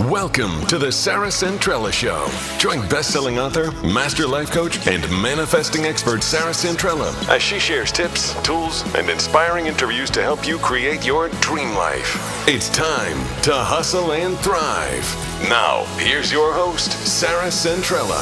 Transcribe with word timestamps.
Welcome 0.00 0.66
to 0.66 0.76
the 0.76 0.92
Sarah 0.92 1.28
Centrella 1.28 1.90
Show. 1.90 2.28
Join 2.58 2.86
best-selling 2.86 3.38
author, 3.38 3.70
master 3.80 4.26
life 4.26 4.50
coach, 4.50 4.86
and 4.86 5.02
manifesting 5.22 5.86
expert 5.86 6.22
Sarah 6.22 6.52
Centrella 6.52 7.14
as 7.30 7.40
she 7.40 7.58
shares 7.58 7.90
tips, 7.90 8.38
tools, 8.42 8.84
and 8.94 9.08
inspiring 9.08 9.68
interviews 9.68 10.10
to 10.10 10.20
help 10.20 10.46
you 10.46 10.58
create 10.58 11.06
your 11.06 11.30
dream 11.40 11.70
life. 11.70 12.46
It's 12.46 12.68
time 12.76 13.16
to 13.44 13.54
hustle 13.54 14.12
and 14.12 14.36
thrive. 14.40 15.48
Now, 15.48 15.86
here's 15.96 16.30
your 16.30 16.52
host, 16.52 16.92
Sarah 16.92 17.48
Centrella. 17.48 18.20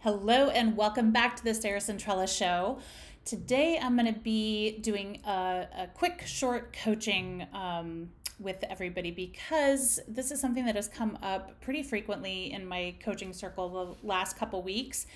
Hello, 0.00 0.50
and 0.50 0.76
welcome 0.76 1.12
back 1.12 1.34
to 1.36 1.44
the 1.44 1.54
Sarah 1.54 1.80
Centrella 1.80 2.28
Show. 2.28 2.80
Today, 3.24 3.78
I'm 3.80 3.96
going 3.96 4.12
to 4.12 4.20
be 4.20 4.76
doing 4.82 5.22
a, 5.26 5.66
a 5.78 5.86
quick, 5.94 6.24
short 6.26 6.76
coaching 6.84 7.46
um, 7.54 8.10
with 8.38 8.62
everybody 8.68 9.10
because 9.10 9.98
this 10.06 10.30
is 10.30 10.40
something 10.40 10.66
that 10.66 10.76
has 10.76 10.88
come 10.88 11.18
up 11.22 11.60
pretty 11.60 11.82
frequently 11.82 12.52
in 12.52 12.66
my 12.66 12.94
coaching 13.00 13.32
circle 13.32 13.68
the 13.68 14.06
last 14.06 14.36
couple 14.36 14.62
weeks. 14.62 15.06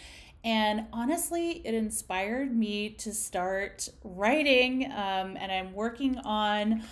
And 0.42 0.86
honestly, 0.92 1.60
it 1.64 1.74
inspired 1.74 2.56
me 2.56 2.90
to 2.90 3.12
start 3.12 3.88
writing, 4.02 4.86
um, 4.86 5.36
and 5.36 5.52
I'm 5.52 5.74
working 5.74 6.16
on 6.18 6.82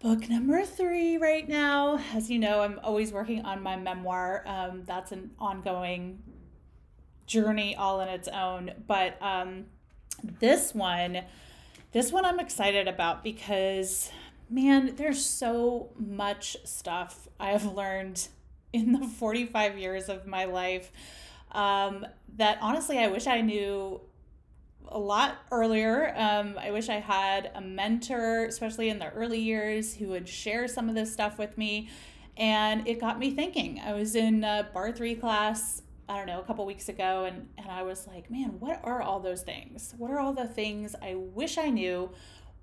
book 0.00 0.28
number 0.28 0.64
three 0.64 1.16
right 1.16 1.48
now. 1.48 2.00
As 2.12 2.28
you 2.28 2.38
know, 2.38 2.62
I'm 2.62 2.80
always 2.82 3.12
working 3.12 3.44
on 3.44 3.62
my 3.62 3.76
memoir. 3.76 4.42
Um, 4.46 4.82
that's 4.84 5.12
an 5.12 5.30
ongoing 5.38 6.22
journey 7.26 7.76
all 7.76 8.00
in 8.00 8.08
its 8.08 8.26
own. 8.26 8.72
But 8.86 9.16
um, 9.22 9.66
this 10.40 10.74
one, 10.74 11.22
this 11.92 12.10
one 12.10 12.24
I'm 12.24 12.40
excited 12.40 12.88
about 12.88 13.22
because, 13.22 14.10
man, 14.50 14.94
there's 14.96 15.24
so 15.24 15.90
much 15.96 16.56
stuff 16.64 17.28
I 17.38 17.50
have 17.50 17.64
learned 17.64 18.28
in 18.72 18.92
the 18.92 19.06
45 19.06 19.78
years 19.78 20.08
of 20.08 20.26
my 20.26 20.44
life 20.44 20.92
um, 21.52 22.06
that 22.36 22.58
honestly 22.60 22.98
I 22.98 23.08
wish 23.08 23.26
I 23.26 23.40
knew 23.40 24.00
a 24.88 24.98
lot 24.98 25.36
earlier. 25.52 26.14
Um, 26.16 26.56
I 26.58 26.70
wish 26.72 26.88
I 26.88 26.98
had 26.98 27.50
a 27.54 27.60
mentor, 27.60 28.44
especially 28.44 28.88
in 28.88 28.98
the 28.98 29.10
early 29.10 29.40
years, 29.40 29.94
who 29.94 30.08
would 30.08 30.28
share 30.28 30.66
some 30.66 30.88
of 30.88 30.94
this 30.94 31.12
stuff 31.12 31.38
with 31.38 31.56
me. 31.56 31.88
And 32.36 32.86
it 32.88 33.00
got 33.00 33.18
me 33.18 33.30
thinking. 33.30 33.80
I 33.84 33.92
was 33.92 34.14
in 34.14 34.42
a 34.42 34.68
barre3 34.74 35.20
class 35.20 35.82
I 36.10 36.16
don't 36.16 36.26
know, 36.26 36.40
a 36.40 36.42
couple 36.42 36.66
weeks 36.66 36.88
ago, 36.88 37.24
and, 37.24 37.46
and 37.56 37.70
I 37.70 37.84
was 37.84 38.08
like, 38.08 38.32
man, 38.32 38.56
what 38.58 38.80
are 38.82 39.00
all 39.00 39.20
those 39.20 39.42
things? 39.42 39.94
What 39.96 40.10
are 40.10 40.18
all 40.18 40.32
the 40.32 40.48
things 40.48 40.96
I 41.00 41.14
wish 41.14 41.56
I 41.56 41.70
knew 41.70 42.10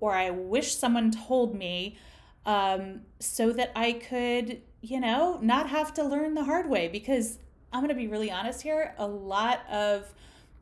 or 0.00 0.14
I 0.14 0.30
wish 0.30 0.74
someone 0.74 1.10
told 1.10 1.54
me 1.54 1.98
um, 2.46 3.02
so 3.20 3.52
that 3.52 3.72
I 3.74 3.92
could, 3.92 4.62
you 4.80 5.00
know, 5.00 5.38
not 5.42 5.68
have 5.68 5.92
to 5.94 6.04
learn 6.04 6.34
the 6.34 6.44
hard 6.44 6.68
way? 6.68 6.88
Because 6.88 7.38
I'm 7.72 7.80
going 7.80 7.88
to 7.88 7.94
be 7.94 8.08
really 8.08 8.30
honest 8.30 8.62
here, 8.62 8.94
a 8.98 9.06
lot 9.06 9.68
of 9.70 10.12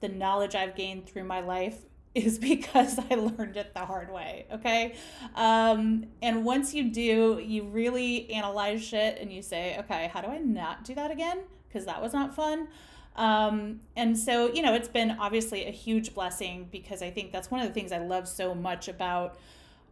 the 0.00 0.08
knowledge 0.08 0.54
I've 0.54 0.74
gained 0.74 1.06
through 1.06 1.24
my 1.24 1.40
life 1.40 1.78
is 2.14 2.38
because 2.38 2.98
I 3.10 3.14
learned 3.14 3.56
it 3.56 3.74
the 3.74 3.84
hard 3.84 4.10
way. 4.10 4.46
Okay. 4.50 4.96
Um, 5.34 6.06
and 6.22 6.44
once 6.44 6.72
you 6.72 6.90
do, 6.90 7.42
you 7.44 7.64
really 7.64 8.30
analyze 8.30 8.82
shit 8.82 9.18
and 9.20 9.30
you 9.30 9.42
say, 9.42 9.76
okay, 9.80 10.10
how 10.12 10.22
do 10.22 10.28
I 10.28 10.38
not 10.38 10.84
do 10.84 10.94
that 10.94 11.10
again? 11.10 11.40
because 11.76 11.86
that 11.86 12.00
was 12.00 12.14
not 12.14 12.34
fun. 12.34 12.68
Um, 13.16 13.80
and 13.96 14.16
so, 14.16 14.52
you 14.52 14.62
know, 14.62 14.74
it's 14.74 14.88
been 14.88 15.16
obviously 15.18 15.66
a 15.66 15.70
huge 15.70 16.14
blessing 16.14 16.68
because 16.70 17.02
I 17.02 17.10
think 17.10 17.32
that's 17.32 17.50
one 17.50 17.60
of 17.60 17.66
the 17.66 17.72
things 17.72 17.90
I 17.90 17.98
love 17.98 18.28
so 18.28 18.54
much 18.54 18.88
about, 18.88 19.38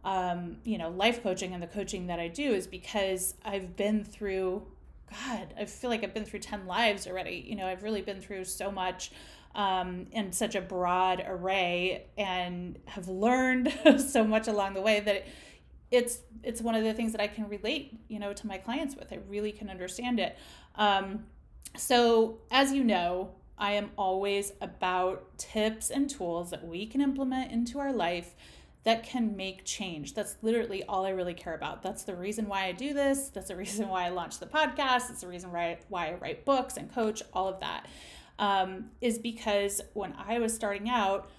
um, 0.03 0.57
you 0.63 0.77
know, 0.77 0.89
life 0.89 1.23
coaching 1.23 1.53
and 1.53 1.61
the 1.61 1.67
coaching 1.67 2.07
that 2.07 2.19
I 2.19 2.27
do 2.27 2.53
is 2.53 2.67
because 2.67 3.33
I've 3.43 3.75
been 3.75 4.03
through, 4.03 4.63
God, 5.09 5.55
I 5.59 5.65
feel 5.65 5.89
like 5.89 6.03
I've 6.03 6.13
been 6.13 6.25
through 6.25 6.39
10 6.39 6.67
lives 6.67 7.07
already. 7.07 7.43
You 7.47 7.55
know, 7.55 7.65
I've 7.65 7.81
really 7.81 8.01
been 8.01 8.21
through 8.21 8.45
so 8.45 8.71
much 8.71 9.11
um, 9.55 10.05
in 10.11 10.31
such 10.31 10.53
a 10.53 10.61
broad 10.61 11.23
array 11.25 12.05
and 12.17 12.77
have 12.85 13.07
learned 13.07 13.73
so 14.07 14.23
much 14.23 14.47
along 14.47 14.75
the 14.75 14.81
way 14.81 14.99
that 14.99 15.25
it's 15.91 16.19
it's 16.43 16.61
one 16.61 16.75
of 16.75 16.83
the 16.83 16.93
things 16.93 17.11
that 17.13 17.21
I 17.21 17.27
can 17.27 17.47
relate, 17.47 17.97
you 18.07 18.19
know, 18.19 18.33
to 18.33 18.47
my 18.47 18.57
clients 18.57 18.95
with. 18.95 19.13
I 19.13 19.19
really 19.29 19.51
can 19.51 19.69
understand 19.69 20.19
it. 20.19 20.37
Um, 20.75 21.25
so, 21.75 22.39
as 22.51 22.71
you 22.71 22.83
know, 22.83 23.31
I 23.57 23.73
am 23.73 23.91
always 23.97 24.53
about 24.61 25.37
tips 25.37 25.89
and 25.89 26.09
tools 26.09 26.49
that 26.51 26.67
we 26.67 26.85
can 26.85 27.01
implement 27.01 27.51
into 27.51 27.79
our 27.79 27.93
life 27.93 28.35
that 28.83 29.03
can 29.03 29.35
make 29.35 29.65
change. 29.65 30.13
That's 30.13 30.35
literally 30.41 30.83
all 30.83 31.05
I 31.05 31.09
really 31.09 31.33
care 31.33 31.55
about. 31.55 31.81
That's 31.81 32.03
the 32.03 32.15
reason 32.15 32.47
why 32.47 32.65
I 32.65 32.71
do 32.71 32.93
this. 32.93 33.29
That's 33.29 33.47
the 33.47 33.55
reason 33.57 33.87
why 33.89 34.05
I 34.05 34.09
launched 34.09 34.39
the 34.39 34.45
podcast. 34.45 35.09
It's 35.09 35.21
the 35.21 35.27
reason 35.27 35.51
why 35.51 35.63
I, 35.63 35.77
why 35.89 36.07
I 36.09 36.13
write 36.15 36.45
books 36.45 36.77
and 36.77 36.93
coach, 36.93 37.21
all 37.33 37.47
of 37.47 37.59
that. 37.61 37.87
Um, 38.37 38.91
is 38.99 39.17
because 39.17 39.81
when 39.93 40.13
I 40.17 40.39
was 40.39 40.53
starting 40.53 40.89
out, 40.89 41.29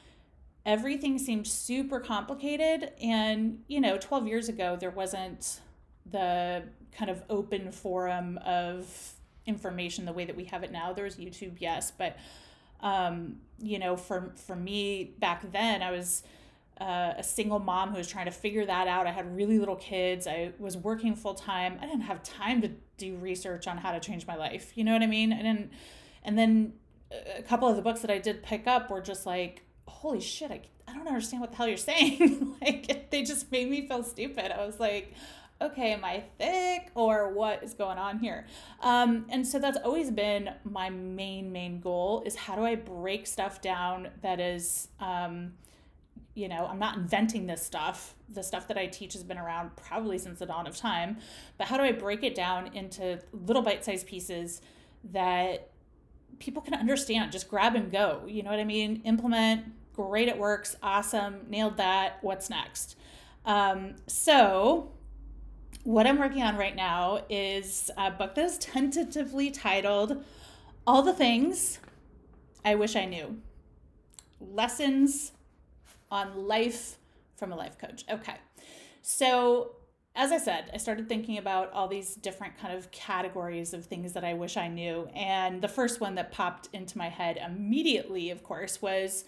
everything 0.65 1.19
seemed 1.19 1.47
super 1.47 2.01
complicated. 2.01 2.93
And, 3.03 3.63
you 3.69 3.81
know, 3.81 3.99
12 3.99 4.27
years 4.27 4.49
ago, 4.49 4.77
there 4.81 4.91
wasn't 4.91 5.61
the 6.11 6.65
kind 6.93 7.11
of 7.11 7.23
open 7.29 7.71
forum 7.71 8.39
of 8.45 9.16
information 9.47 10.05
the 10.05 10.13
way 10.13 10.25
that 10.25 10.37
we 10.37 10.45
have 10.45 10.63
it 10.63 10.73
now. 10.73 10.93
There's 10.93 11.17
YouTube, 11.17 11.57
yes, 11.59 11.91
but 11.97 12.17
um, 12.81 13.37
you 13.59 13.79
know, 13.79 13.97
for 13.97 14.33
for 14.47 14.57
me 14.57 15.15
back 15.19 15.51
then, 15.53 15.83
I 15.83 15.91
was 15.91 16.23
uh, 16.81 17.15
a 17.17 17.23
single 17.23 17.59
mom 17.59 17.91
who 17.91 17.97
was 17.97 18.09
trying 18.09 18.27
to 18.27 18.31
figure 18.33 18.67
that 18.67 18.87
out. 18.87 19.07
I 19.07 19.13
had 19.13 19.35
really 19.35 19.59
little 19.59 19.77
kids. 19.77 20.27
I 20.27 20.53
was 20.59 20.77
working 20.77 21.15
full 21.15 21.35
time. 21.35 21.79
I 21.81 21.87
didn't 21.87 22.03
have 22.03 22.23
time 22.23 22.61
to 22.63 22.71
do 22.99 23.17
research 23.17 23.67
on 23.67 23.79
how 23.79 23.93
to 23.93 24.01
change 24.01 24.27
my 24.27 24.37
life. 24.37 24.73
You 24.75 24.85
know 24.85 24.93
what 24.93 25.03
I 25.03 25.07
mean? 25.07 25.33
I 25.33 25.39
didn't. 25.39 25.73
And 26.23 26.39
then 26.39 26.75
a 27.37 27.43
couple 27.43 27.69
of 27.69 27.77
the 27.77 27.83
books 27.83 28.01
that 28.01 28.11
I 28.11 28.19
did 28.19 28.43
pick 28.43 28.67
up 28.67 28.91
were 28.91 29.01
just 29.01 29.27
like, 29.27 29.63
holy 29.87 30.21
shit, 30.21 30.51
I, 30.51 30.61
I 30.87 30.95
don't 30.95 31.07
understand 31.07 31.41
what 31.41 31.51
the 31.51 31.57
hell 31.57 31.69
you're 31.69 31.77
saying. 31.77 32.57
like 32.61 33.11
they 33.11 33.23
just 33.23 33.51
made 33.51 33.71
me 33.71 33.87
feel 33.89 34.03
stupid. 34.03 34.53
I 34.53 34.67
was 34.67 34.79
like, 34.79 35.15
okay, 35.61 35.93
am 35.93 36.05
I 36.05 36.25
thick 36.39 36.91
or 36.95 37.33
what 37.33 37.63
is 37.63 37.75
going 37.75 37.99
on 37.99 38.19
here? 38.19 38.47
Um, 38.81 39.27
and 39.31 39.47
so 39.47 39.59
that's 39.59 39.79
always 39.85 40.11
been 40.11 40.51
my 40.65 40.91
main, 40.91 41.51
main 41.51 41.81
goal 41.81 42.23
is 42.27 42.37
how 42.37 42.57
do 42.57 42.65
I 42.65 42.75
break 42.75 43.27
stuff 43.27 43.63
down 43.63 44.09
that 44.23 44.39
is, 44.39 44.89
um, 45.01 45.55
you 46.35 46.49
know, 46.49 46.67
I'm 46.67 46.79
not 46.79 46.97
inventing 46.99 47.47
this 47.47 47.63
stuff. 47.63 48.15
The 48.29 48.43
stuff 48.43 48.69
that 48.69 48.77
I 48.77 48.87
teach 48.87 49.15
has 49.15 49.23
been 49.23 49.39
around 49.39 49.75
probably 49.77 50.19
since 50.19 50.41
the 50.41 50.47
dawn 50.47 50.67
of 50.67 50.77
time. 50.77 51.19
But 51.57 51.69
how 51.69 51.79
do 51.79 51.83
I 51.85 51.93
break 51.93 52.23
it 52.23 52.35
down 52.35 52.75
into 52.75 53.21
little 53.33 53.63
bite 53.63 53.85
sized 53.85 54.07
pieces 54.07 54.61
that 55.13 55.71
people 56.39 56.61
can 56.61 56.75
understand? 56.75 57.33
Just 57.33 57.49
grab 57.49 57.75
and 57.75 57.91
go. 57.91 58.25
You 58.27 58.43
know 58.43 58.51
what 58.51 58.61
I 58.61 58.65
mean? 58.65 59.01
Implement, 59.05 59.73
great, 59.95 60.29
it 60.29 60.37
works, 60.37 60.77
awesome, 60.83 61.47
nailed 61.49 61.79
that. 61.79 62.19
What's 62.21 62.51
next? 62.51 62.97
Um, 63.47 63.95
so 64.07 64.91
what 65.87 66.05
I'm 66.05 66.19
working 66.19 66.43
on 66.43 66.57
right 66.57 66.75
now 66.75 67.21
is 67.31 67.93
a 67.97 68.11
book 68.11 68.35
that 68.35 68.45
is 68.45 68.59
tentatively 68.59 69.53
titled 69.53 70.25
All 70.85 71.01
the 71.03 71.13
Things 71.13 71.79
I 72.65 72.75
Wish 72.75 72.97
I 72.97 73.05
Knew 73.05 73.41
Lessons 74.41 75.31
on 76.11 76.49
Life 76.49 76.97
from 77.37 77.53
a 77.53 77.57
Life 77.57 77.79
Coach. 77.79 78.05
Okay. 78.11 78.35
So, 79.01 79.77
as 80.17 80.33
I 80.33 80.39
said, 80.39 80.73
I 80.75 80.79
started 80.79 81.09
thinking 81.09 81.39
about 81.39 81.73
all 81.73 81.87
these 81.87 82.17
different 82.17 82.59
kind 82.59 82.77
of 82.77 82.91
categories 82.91 83.73
of 83.73 83.87
things 83.87 84.13
that 84.15 84.25
I 84.25 84.35
wish 84.35 84.57
I 84.57 84.67
knew. 84.67 85.09
And 85.15 85.63
the 85.63 85.69
first 85.69 86.01
one 86.01 86.17
that 86.17 86.33
popped 86.33 86.69
into 86.73 86.99
my 86.99 87.11
head 87.11 87.37
immediately, 87.37 88.31
of 88.31 88.43
course, 88.43 88.83
was 88.83 89.25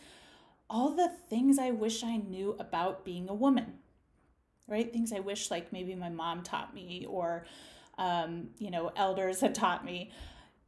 all 0.69 0.90
the 0.90 1.08
things 1.08 1.56
I 1.56 1.70
wish 1.70 2.02
I 2.02 2.16
knew 2.16 2.56
about 2.58 3.04
being 3.04 3.28
a 3.28 3.34
woman 3.34 3.75
right? 4.69 4.93
Things 4.93 5.12
I 5.12 5.21
wish 5.21 5.50
like 5.50 5.73
maybe 5.73 5.94
my 5.94 6.11
mom 6.11 6.43
taught 6.43 6.75
me 6.75 7.06
or, 7.09 7.47
um, 7.97 8.49
you 8.59 8.70
know, 8.70 8.93
elders 8.97 9.41
had 9.43 9.55
taught 9.55 9.85
me 9.85 10.12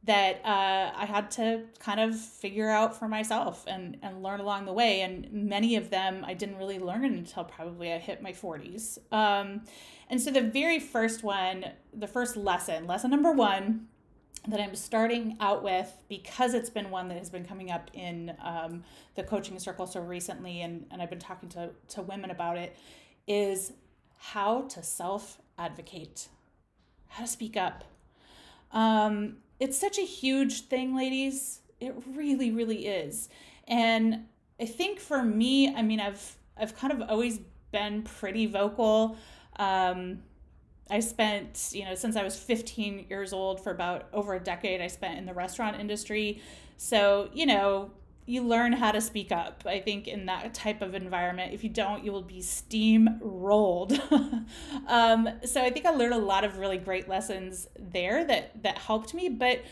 that 0.03 0.41
uh, 0.43 0.91
I 0.97 1.05
had 1.05 1.29
to 1.31 1.65
kind 1.77 1.99
of 1.99 2.19
figure 2.19 2.69
out 2.69 2.97
for 2.97 3.07
myself 3.07 3.65
and, 3.67 3.97
and 4.01 4.23
learn 4.23 4.39
along 4.39 4.65
the 4.65 4.73
way. 4.73 5.01
And 5.01 5.31
many 5.31 5.75
of 5.75 5.91
them 5.91 6.25
I 6.25 6.33
didn't 6.33 6.57
really 6.57 6.79
learn 6.79 7.05
until 7.05 7.43
probably 7.43 7.93
I 7.93 7.99
hit 7.99 8.21
my 8.21 8.31
40s. 8.31 8.97
Um, 9.11 9.61
and 10.09 10.19
so 10.19 10.31
the 10.31 10.41
very 10.41 10.79
first 10.79 11.23
one, 11.23 11.65
the 11.93 12.07
first 12.07 12.35
lesson, 12.35 12.87
lesson 12.87 13.11
number 13.11 13.31
one, 13.31 13.87
that 14.47 14.59
I'm 14.59 14.75
starting 14.75 15.37
out 15.39 15.63
with 15.63 15.95
because 16.09 16.55
it's 16.55 16.69
been 16.69 16.89
one 16.89 17.07
that 17.09 17.17
has 17.17 17.29
been 17.29 17.45
coming 17.45 17.69
up 17.69 17.91
in 17.93 18.35
um, 18.43 18.83
the 19.13 19.21
coaching 19.21 19.59
circle 19.59 19.85
so 19.85 20.01
recently, 20.01 20.61
and, 20.61 20.87
and 20.89 20.99
I've 20.99 21.11
been 21.11 21.19
talking 21.19 21.47
to, 21.49 21.69
to 21.89 22.01
women 22.01 22.31
about 22.31 22.57
it, 22.57 22.75
is 23.27 23.73
how 24.21 24.61
to 24.61 24.83
self 24.83 25.39
advocate, 25.57 26.29
how 27.07 27.23
to 27.23 27.29
speak 27.29 27.57
up. 27.57 27.83
Um, 28.71 29.37
it's 29.59 29.77
such 29.77 29.97
a 29.97 30.03
huge 30.03 30.67
thing, 30.67 30.95
ladies. 30.95 31.61
It 31.79 31.95
really, 32.13 32.51
really 32.51 32.85
is. 32.85 33.29
And 33.67 34.25
I 34.59 34.65
think 34.65 34.99
for 34.99 35.23
me, 35.23 35.73
I 35.73 35.81
mean, 35.81 35.99
I've 35.99 36.37
I've 36.55 36.77
kind 36.77 36.93
of 36.93 37.09
always 37.09 37.39
been 37.71 38.03
pretty 38.03 38.45
vocal. 38.45 39.17
Um, 39.57 40.19
I 40.89 40.99
spent, 40.99 41.69
you 41.71 41.85
know, 41.85 41.95
since 41.95 42.15
I 42.15 42.23
was 42.23 42.37
15 42.37 43.07
years 43.09 43.33
old 43.33 43.63
for 43.63 43.71
about 43.71 44.07
over 44.13 44.35
a 44.35 44.39
decade, 44.39 44.81
I 44.81 44.87
spent 44.87 45.17
in 45.17 45.25
the 45.25 45.33
restaurant 45.33 45.79
industry. 45.79 46.41
So, 46.77 47.29
you 47.33 47.45
know, 47.45 47.91
you 48.25 48.43
learn 48.43 48.73
how 48.73 48.91
to 48.91 49.01
speak 49.01 49.31
up. 49.31 49.63
I 49.65 49.79
think 49.79 50.07
in 50.07 50.27
that 50.27 50.53
type 50.53 50.81
of 50.81 50.93
environment, 50.93 51.53
if 51.53 51.63
you 51.63 51.69
don't, 51.69 52.03
you 52.03 52.11
will 52.11 52.21
be 52.21 52.39
steamrolled. 52.39 53.99
um, 54.87 55.29
so 55.43 55.61
I 55.61 55.69
think 55.71 55.85
I 55.85 55.91
learned 55.91 56.13
a 56.13 56.19
lot 56.19 56.43
of 56.43 56.57
really 56.57 56.77
great 56.77 57.09
lessons 57.09 57.67
there 57.79 58.23
that 58.25 58.63
that 58.63 58.77
helped 58.77 59.13
me. 59.13 59.29
But 59.29 59.63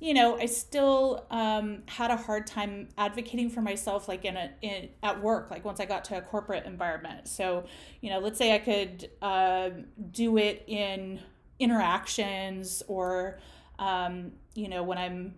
you 0.00 0.12
know, 0.12 0.38
I 0.38 0.46
still 0.46 1.24
um, 1.30 1.82
had 1.86 2.10
a 2.10 2.16
hard 2.16 2.46
time 2.46 2.88
advocating 2.98 3.48
for 3.48 3.62
myself, 3.62 4.06
like 4.06 4.24
in 4.24 4.36
a 4.36 4.50
in 4.60 4.90
at 5.02 5.22
work. 5.22 5.50
Like 5.50 5.64
once 5.64 5.80
I 5.80 5.86
got 5.86 6.04
to 6.06 6.18
a 6.18 6.20
corporate 6.20 6.66
environment. 6.66 7.26
So 7.26 7.64
you 8.02 8.10
know, 8.10 8.18
let's 8.18 8.36
say 8.38 8.54
I 8.54 8.58
could 8.58 9.10
uh, 9.22 9.70
do 10.10 10.36
it 10.36 10.64
in 10.66 11.20
interactions 11.58 12.82
or 12.86 13.38
um, 13.78 14.32
you 14.54 14.68
know 14.68 14.82
when 14.82 14.98
I'm 14.98 15.36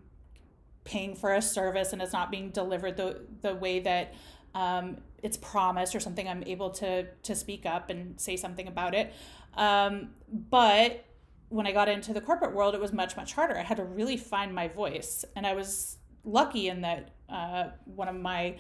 paying 0.87 1.15
for 1.15 1.35
a 1.35 1.43
service 1.43 1.93
and 1.93 2.01
it's 2.01 2.13
not 2.13 2.31
being 2.31 2.51
delivered 2.51 2.97
the 2.97 3.21
the 3.43 3.55
way 3.55 3.81
that 3.81 4.15
um, 4.55 4.97
it's 5.23 5.37
promised 5.37 5.95
or 5.95 6.01
something 6.01 6.27
i'm 6.29 6.43
able 6.45 6.71
to 6.71 7.07
to 7.23 7.35
speak 7.35 7.67
up 7.67 7.91
and 7.91 8.19
say 8.21 8.37
something 8.37 8.67
about 8.67 8.95
it. 8.95 9.13
Um, 9.55 10.11
but 10.31 11.05
when 11.49 11.67
i 11.67 11.73
got 11.73 11.89
into 11.89 12.13
the 12.13 12.21
corporate 12.21 12.55
world 12.55 12.75
it 12.75 12.81
was 12.81 12.93
much 12.93 13.17
much 13.17 13.35
harder. 13.35 13.59
I 13.59 13.63
had 13.63 13.77
to 13.77 13.85
really 13.85 14.17
find 14.17 14.55
my 14.55 14.69
voice. 14.69 15.25
And 15.35 15.47
i 15.47 15.53
was 15.53 15.99
lucky 16.25 16.69
in 16.69 16.81
that 16.81 17.11
uh, 17.29 17.69
one 17.85 18.09
of 18.09 18.17
my 18.17 18.57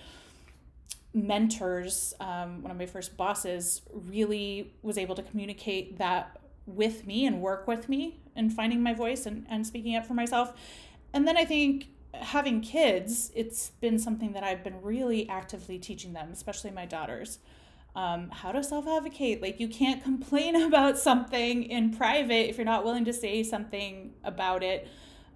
mentors 1.14 2.12
um, 2.20 2.62
one 2.62 2.70
of 2.70 2.76
my 2.76 2.86
first 2.86 3.16
bosses 3.16 3.82
really 3.92 4.74
was 4.82 4.98
able 4.98 5.14
to 5.14 5.22
communicate 5.22 5.98
that 5.98 6.38
with 6.66 7.06
me 7.06 7.26
and 7.26 7.40
work 7.40 7.66
with 7.66 7.88
me 7.88 8.20
in 8.34 8.50
finding 8.50 8.82
my 8.82 8.92
voice 8.92 9.24
and, 9.24 9.46
and 9.48 9.66
speaking 9.66 9.96
up 9.96 10.04
for 10.04 10.14
myself. 10.14 10.52
And 11.14 11.26
then 11.26 11.36
i 11.36 11.44
think 11.44 11.88
having 12.20 12.60
kids, 12.60 13.30
it's 13.34 13.70
been 13.80 13.98
something 13.98 14.32
that 14.32 14.42
I've 14.42 14.62
been 14.64 14.82
really 14.82 15.28
actively 15.28 15.78
teaching 15.78 16.12
them, 16.12 16.30
especially 16.32 16.70
my 16.70 16.86
daughters. 16.86 17.38
Um, 17.94 18.28
how 18.28 18.52
to 18.52 18.62
self 18.62 18.86
advocate. 18.86 19.40
Like, 19.40 19.58
you 19.58 19.68
can't 19.68 20.02
complain 20.02 20.54
about 20.62 20.98
something 20.98 21.64
in 21.64 21.96
private 21.96 22.50
if 22.50 22.58
you're 22.58 22.66
not 22.66 22.84
willing 22.84 23.06
to 23.06 23.12
say 23.12 23.42
something 23.42 24.12
about 24.22 24.62
it 24.62 24.88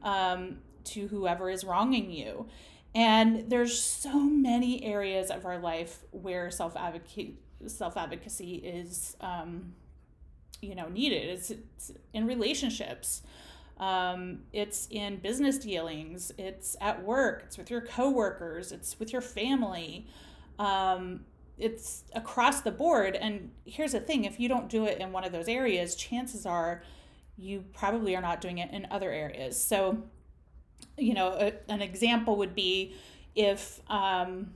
um, 0.02 0.58
to 0.84 1.08
whoever 1.08 1.48
is 1.48 1.64
wronging 1.64 2.10
you. 2.10 2.46
And 2.94 3.48
there's 3.48 3.80
so 3.80 4.18
many 4.18 4.84
areas 4.84 5.30
of 5.30 5.46
our 5.46 5.58
life 5.58 6.00
where 6.10 6.50
self 6.50 6.76
advocate 6.76 7.40
self 7.66 7.96
advocacy 7.96 8.56
is, 8.56 9.16
um, 9.20 9.74
you 10.60 10.74
know, 10.74 10.88
needed. 10.88 11.28
It's, 11.28 11.50
it's 11.50 11.92
in 12.12 12.26
relationships. 12.26 13.22
Um, 13.80 14.40
it's 14.52 14.86
in 14.90 15.16
business 15.16 15.58
dealings, 15.58 16.30
it's 16.38 16.76
at 16.82 17.02
work, 17.02 17.44
it's 17.46 17.56
with 17.56 17.70
your 17.70 17.80
coworkers, 17.80 18.72
it's 18.72 19.00
with 19.00 19.12
your 19.12 19.22
family. 19.22 20.06
Um, 20.58 21.24
it's 21.56 22.04
across 22.14 22.60
the 22.60 22.70
board. 22.70 23.16
And 23.16 23.50
here's 23.64 23.92
the 23.92 24.00
thing 24.00 24.24
if 24.24 24.38
you 24.38 24.48
don't 24.48 24.68
do 24.68 24.84
it 24.84 24.98
in 24.98 25.12
one 25.12 25.24
of 25.24 25.32
those 25.32 25.48
areas, 25.48 25.94
chances 25.94 26.46
are 26.46 26.82
you 27.36 27.64
probably 27.72 28.14
are 28.14 28.22
not 28.22 28.40
doing 28.40 28.58
it 28.58 28.70
in 28.70 28.86
other 28.90 29.10
areas. 29.10 29.62
So, 29.62 30.02
you 30.98 31.14
know, 31.14 31.28
a, 31.28 31.52
an 31.70 31.80
example 31.80 32.36
would 32.36 32.54
be 32.54 32.94
if 33.34 33.80
um, 33.88 34.52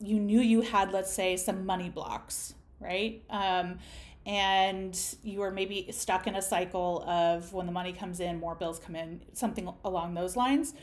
you 0.00 0.18
knew 0.18 0.40
you 0.40 0.62
had, 0.62 0.92
let's 0.92 1.12
say, 1.12 1.36
some 1.36 1.66
money 1.66 1.88
blocks, 1.88 2.54
right? 2.80 3.22
Um, 3.30 3.78
and 4.26 4.98
you 5.22 5.40
are 5.42 5.52
maybe 5.52 5.86
stuck 5.92 6.26
in 6.26 6.34
a 6.34 6.42
cycle 6.42 7.04
of 7.08 7.52
when 7.52 7.64
the 7.64 7.72
money 7.72 7.92
comes 7.92 8.18
in, 8.18 8.40
more 8.40 8.56
bills 8.56 8.80
come 8.80 8.96
in, 8.96 9.22
something 9.32 9.72
along 9.84 10.14
those 10.14 10.36
lines. 10.36 10.74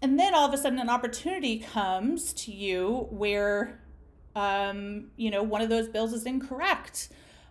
And 0.00 0.18
then 0.18 0.34
all 0.34 0.48
of 0.48 0.54
a 0.54 0.58
sudden, 0.58 0.78
an 0.78 0.88
opportunity 0.88 1.58
comes 1.58 2.32
to 2.32 2.52
you 2.52 3.08
where, 3.10 3.78
um, 4.34 5.10
you 5.16 5.30
know, 5.30 5.42
one 5.42 5.60
of 5.60 5.68
those 5.68 5.88
bills 5.88 6.14
is 6.14 6.24
incorrect, 6.24 7.10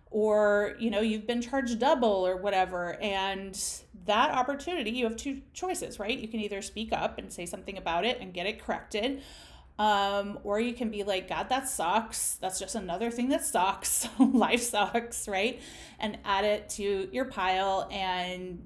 or 0.10 0.76
you 0.80 0.90
know, 0.90 1.02
you've 1.02 1.28
been 1.28 1.42
charged 1.42 1.80
double 1.80 2.26
or 2.26 2.38
whatever. 2.38 3.00
And 3.02 3.60
that 4.06 4.32
opportunity, 4.32 4.92
you 4.92 5.04
have 5.06 5.16
two 5.16 5.42
choices, 5.54 6.00
right? 6.00 6.18
You 6.18 6.28
can 6.28 6.40
either 6.40 6.62
speak 6.64 6.92
up 6.92 7.20
and 7.20 7.32
say 7.32 7.46
something 7.46 7.78
about 7.78 8.06
it 8.06 8.20
and 8.22 8.34
get 8.34 8.48
it 8.48 8.64
corrected, 8.64 9.22
um, 9.78 10.40
or 10.44 10.60
you 10.60 10.74
can 10.74 10.90
be 10.90 11.04
like, 11.04 11.28
God, 11.28 11.50
that 11.50 11.68
sucks. 11.68 12.36
That's 12.36 12.60
just 12.60 12.76
another 12.76 13.12
thing 13.12 13.30
that 13.30 13.44
sucks. 13.44 14.08
Life 14.20 14.62
sucks, 14.64 15.28
right? 15.28 15.60
And 16.00 16.18
add 16.24 16.46
it 16.46 16.70
to 16.72 17.10
your 17.12 17.26
pile 17.26 17.88
and 17.92 18.64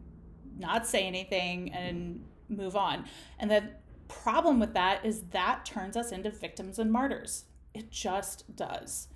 not 0.57 0.85
say 0.85 1.07
anything 1.07 1.71
and 1.73 2.23
move 2.47 2.75
on. 2.75 3.05
And 3.39 3.49
the 3.49 3.69
problem 4.07 4.59
with 4.59 4.73
that 4.73 5.03
is 5.05 5.21
that 5.31 5.65
turns 5.65 5.97
us 5.97 6.11
into 6.11 6.29
victims 6.29 6.77
and 6.77 6.91
martyrs. 6.91 7.45
It 7.73 7.89
just 7.91 8.55
does. 8.55 9.07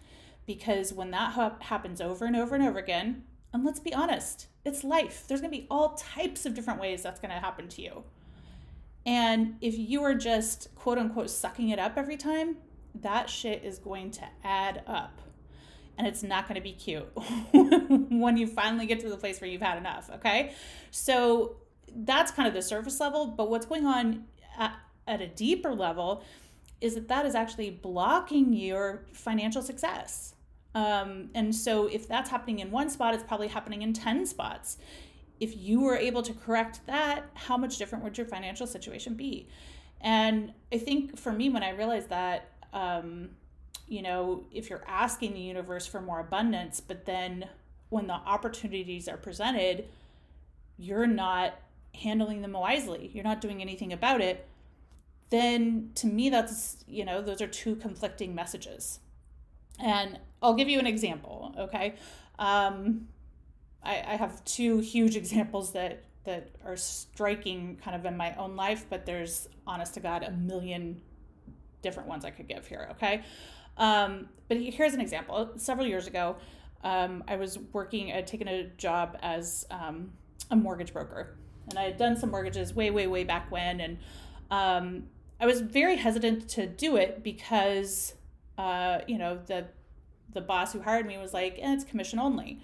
Because 0.46 0.94
when 0.94 1.12
that 1.12 1.34
ha- 1.34 1.58
happens 1.60 2.02
over 2.02 2.26
and 2.26 2.36
over 2.36 2.56
and 2.56 2.66
over 2.66 2.80
again, 2.80 3.24
and 3.54 3.64
let's 3.64 3.80
be 3.80 3.94
honest, 3.94 4.48
it's 4.66 4.84
life. 4.84 5.26
There's 5.28 5.42
going 5.42 5.52
to 5.52 5.60
be 5.60 5.68
all 5.70 5.94
types 5.94 6.46
of 6.46 6.56
different 6.56 6.80
ways 6.80 7.04
that's 7.04 7.20
going 7.20 7.34
to 7.34 7.40
happen 7.40 7.68
to 7.70 7.82
you. 7.82 8.04
And 9.06 9.58
if 9.62 9.78
you 9.78 10.04
are 10.04 10.16
just 10.16 10.74
quote 10.76 10.98
unquote 10.98 11.30
sucking 11.30 11.70
it 11.70 11.80
up 11.80 11.98
every 11.98 12.18
time, 12.18 12.58
that 12.96 13.30
shit 13.30 13.64
is 13.64 13.80
going 13.80 14.12
to 14.12 14.24
add 14.44 14.84
up. 14.88 15.20
And 15.98 16.08
it's 16.08 16.24
not 16.24 16.48
going 16.48 16.56
to 16.56 16.62
be 16.62 16.72
cute 16.72 17.08
when 17.54 18.38
you 18.38 18.48
finally 18.48 18.86
get 18.86 19.00
to 19.02 19.10
the 19.10 19.18
place 19.18 19.40
where 19.42 19.50
you've 19.50 19.62
had 19.62 19.78
enough. 19.78 20.10
Okay. 20.16 20.54
So 20.90 21.58
that's 21.96 22.32
kind 22.32 22.48
of 22.48 22.54
the 22.54 22.62
surface 22.62 23.00
level. 23.00 23.28
But 23.28 23.50
what's 23.50 23.66
going 23.66 23.86
on 23.86 24.26
at, 24.58 24.76
at 25.08 25.22
a 25.22 25.28
deeper 25.28 25.74
level 25.74 26.24
is 26.82 26.96
that 26.96 27.08
that 27.10 27.26
is 27.26 27.36
actually 27.36 27.70
blocking 27.70 28.54
your 28.54 29.06
financial 29.14 29.62
success. 29.62 30.34
Um, 30.76 31.30
and 31.36 31.56
so 31.56 31.88
if 31.88 32.08
that's 32.08 32.30
happening 32.30 32.60
in 32.60 32.72
one 32.72 32.90
spot, 32.90 33.14
it's 33.14 33.24
probably 33.24 33.48
happening 33.48 33.84
in 33.84 33.94
10 33.94 34.26
spots 34.26 34.78
if 35.40 35.58
you 35.58 35.82
were 35.82 35.98
able 35.98 36.22
to 36.24 36.34
correct 36.34 36.82
that, 36.88 37.26
how 37.34 37.58
much 37.58 37.78
different 37.78 38.04
would 38.04 38.18
your 38.18 38.28
financial 38.28 38.68
situation 38.68 39.16
be? 39.16 39.48
And 40.02 40.54
I 40.72 40.78
think 40.78 41.18
for 41.18 41.32
me, 41.32 41.50
when 41.50 41.64
I 41.64 41.70
realized 41.70 42.10
that, 42.10 42.50
um, 42.74 43.30
you 43.88 44.02
know, 44.02 44.46
if 44.52 44.70
you're 44.70 44.84
asking 44.88 45.34
the 45.34 45.40
universe 45.40 45.86
for 45.86 46.02
more 46.02 46.20
abundance, 46.20 46.80
but 46.80 47.06
then 47.06 47.48
when 47.90 48.08
the 48.08 48.14
opportunities 48.14 49.08
are 49.08 49.18
presented, 49.18 49.86
you're 50.78 51.08
not 51.08 51.54
handling 51.94 52.42
them 52.42 52.54
wisely, 52.54 53.12
you're 53.14 53.24
not 53.24 53.40
doing 53.40 53.62
anything 53.62 53.94
about 53.94 54.20
it, 54.20 54.48
then 55.30 55.92
to 55.96 56.08
me, 56.08 56.30
that's, 56.30 56.84
you 56.88 57.06
know, 57.06 57.22
those 57.22 57.42
are 57.42 57.48
two 57.48 57.76
conflicting 57.76 58.36
messages. 58.36 59.00
And 59.80 60.20
I'll 60.42 60.54
give 60.54 60.70
you 60.70 60.80
an 60.80 60.88
example, 60.88 61.54
okay? 61.58 61.96
Um, 62.40 63.08
I, 63.84 64.04
I 64.08 64.16
have 64.16 64.44
two 64.46 64.80
huge 64.80 65.16
examples 65.16 65.74
that 65.74 66.04
that 66.26 66.50
are 66.66 66.78
striking 66.78 67.78
kind 67.84 67.98
of 67.98 68.06
in 68.06 68.16
my 68.16 68.34
own 68.36 68.56
life, 68.56 68.86
but 68.90 69.06
there's 69.06 69.50
honest 69.68 69.94
to 69.96 70.00
God 70.00 70.24
a 70.24 70.32
million 70.32 71.02
different 71.82 72.08
ones 72.08 72.24
I 72.24 72.30
could 72.30 72.48
give 72.48 72.66
here. 72.66 72.88
Okay. 72.92 73.24
Um, 73.78 74.30
but 74.48 74.58
here's 74.58 74.94
an 74.94 75.02
example. 75.02 75.52
Several 75.58 75.86
years 75.86 76.08
ago, 76.08 76.38
um, 76.84 77.24
I 77.28 77.36
was 77.36 77.60
working, 77.74 78.12
I'd 78.12 78.28
taken 78.28 78.48
a 78.48 78.66
job 78.78 79.18
as 79.22 79.66
um, 79.70 80.12
a 80.50 80.56
mortgage 80.56 80.94
broker, 80.94 81.36
and 81.70 81.78
I 81.78 81.84
had 81.84 81.98
done 81.98 82.16
some 82.16 82.32
mortgages 82.32 82.74
way, 82.74 82.90
way, 82.90 83.08
way 83.08 83.24
back 83.24 83.52
when. 83.52 83.82
And 83.82 83.98
um, 84.52 85.04
I 85.40 85.46
was 85.46 85.62
very 85.62 85.98
hesitant 85.98 86.48
to 86.50 86.68
do 86.68 86.96
it 86.98 87.24
because, 87.24 88.14
uh, 88.58 89.00
you 89.08 89.18
know, 89.18 89.40
the 89.46 89.66
the 90.32 90.42
boss 90.42 90.74
who 90.74 90.82
hired 90.82 91.06
me 91.06 91.18
was 91.20 91.32
like, 91.32 91.60
eh, 91.62 91.74
it's 91.74 91.84
commission 91.84 92.18
only. 92.18 92.60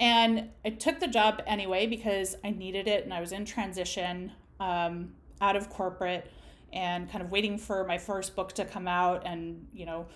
And 0.00 0.50
I 0.64 0.70
took 0.70 1.00
the 1.00 1.06
job 1.06 1.42
anyway 1.46 1.86
because 1.86 2.36
I 2.44 2.50
needed 2.50 2.88
it 2.88 3.04
and 3.04 3.14
I 3.14 3.20
was 3.20 3.32
in 3.32 3.44
transition 3.44 4.32
um, 4.58 5.12
out 5.40 5.56
of 5.56 5.70
corporate 5.70 6.30
and 6.72 7.10
kind 7.10 7.22
of 7.22 7.30
waiting 7.30 7.56
for 7.58 7.84
my 7.84 7.98
first 7.98 8.34
book 8.34 8.52
to 8.54 8.64
come 8.64 8.88
out 8.88 9.22
and, 9.24 9.68
you 9.72 9.86
know, 9.86 10.06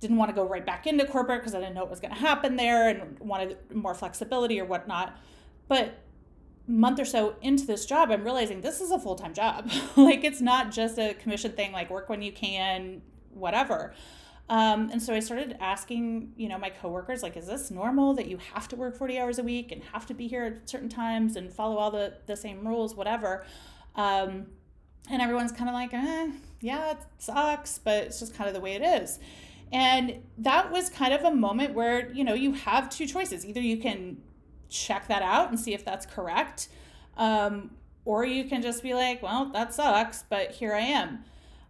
didn't 0.00 0.16
want 0.16 0.30
to 0.30 0.34
go 0.34 0.46
right 0.46 0.64
back 0.64 0.86
into 0.86 1.04
corporate 1.04 1.40
because 1.40 1.54
I 1.54 1.60
didn't 1.60 1.74
know 1.74 1.82
what 1.82 1.90
was 1.90 2.00
going 2.00 2.14
to 2.14 2.20
happen 2.20 2.56
there 2.56 2.88
and 2.88 3.18
wanted 3.18 3.56
more 3.74 3.94
flexibility 3.94 4.60
or 4.60 4.64
whatnot. 4.64 5.16
But 5.66 5.98
month 6.66 7.00
or 7.00 7.04
so 7.04 7.34
into 7.42 7.66
this 7.66 7.84
job, 7.84 8.10
I'm 8.10 8.22
realizing 8.22 8.60
this 8.60 8.80
is 8.80 8.90
a 8.90 8.98
full 8.98 9.16
time 9.16 9.34
job. 9.34 9.70
like 9.96 10.24
it's 10.24 10.40
not 10.40 10.70
just 10.70 10.98
a 10.98 11.14
commission 11.14 11.52
thing, 11.52 11.72
like 11.72 11.90
work 11.90 12.08
when 12.08 12.22
you 12.22 12.32
can, 12.32 13.02
whatever. 13.32 13.94
Um, 14.50 14.88
and 14.90 15.02
so 15.02 15.14
I 15.14 15.20
started 15.20 15.56
asking, 15.60 16.32
you 16.36 16.48
know, 16.48 16.58
my 16.58 16.70
coworkers, 16.70 17.22
like, 17.22 17.36
is 17.36 17.46
this 17.46 17.70
normal 17.70 18.14
that 18.14 18.28
you 18.28 18.38
have 18.54 18.66
to 18.68 18.76
work 18.76 18.96
40 18.96 19.18
hours 19.18 19.38
a 19.38 19.42
week 19.42 19.72
and 19.72 19.82
have 19.92 20.06
to 20.06 20.14
be 20.14 20.26
here 20.26 20.44
at 20.44 20.68
certain 20.68 20.88
times 20.88 21.36
and 21.36 21.52
follow 21.52 21.76
all 21.76 21.90
the, 21.90 22.14
the 22.26 22.36
same 22.36 22.66
rules, 22.66 22.94
whatever. 22.94 23.44
Um, 23.94 24.46
and 25.10 25.20
everyone's 25.20 25.52
kind 25.52 25.68
of 25.68 25.74
like, 25.74 25.92
eh, 25.92 26.30
yeah, 26.60 26.92
it 26.92 26.98
sucks, 27.18 27.78
but 27.78 28.04
it's 28.04 28.20
just 28.20 28.34
kind 28.34 28.48
of 28.48 28.54
the 28.54 28.60
way 28.60 28.72
it 28.72 28.82
is. 28.82 29.18
And 29.70 30.22
that 30.38 30.70
was 30.70 30.88
kind 30.88 31.12
of 31.12 31.24
a 31.24 31.30
moment 31.30 31.74
where, 31.74 32.10
you 32.12 32.24
know, 32.24 32.34
you 32.34 32.52
have 32.52 32.88
two 32.88 33.06
choices. 33.06 33.44
Either 33.44 33.60
you 33.60 33.76
can 33.76 34.18
check 34.70 35.08
that 35.08 35.22
out 35.22 35.50
and 35.50 35.60
see 35.60 35.74
if 35.74 35.84
that's 35.84 36.06
correct. 36.06 36.68
Um, 37.18 37.72
or 38.06 38.24
you 38.24 38.44
can 38.44 38.62
just 38.62 38.82
be 38.82 38.94
like, 38.94 39.22
well, 39.22 39.50
that 39.52 39.74
sucks, 39.74 40.24
but 40.30 40.52
here 40.52 40.72
I 40.72 40.80
am. 40.80 41.24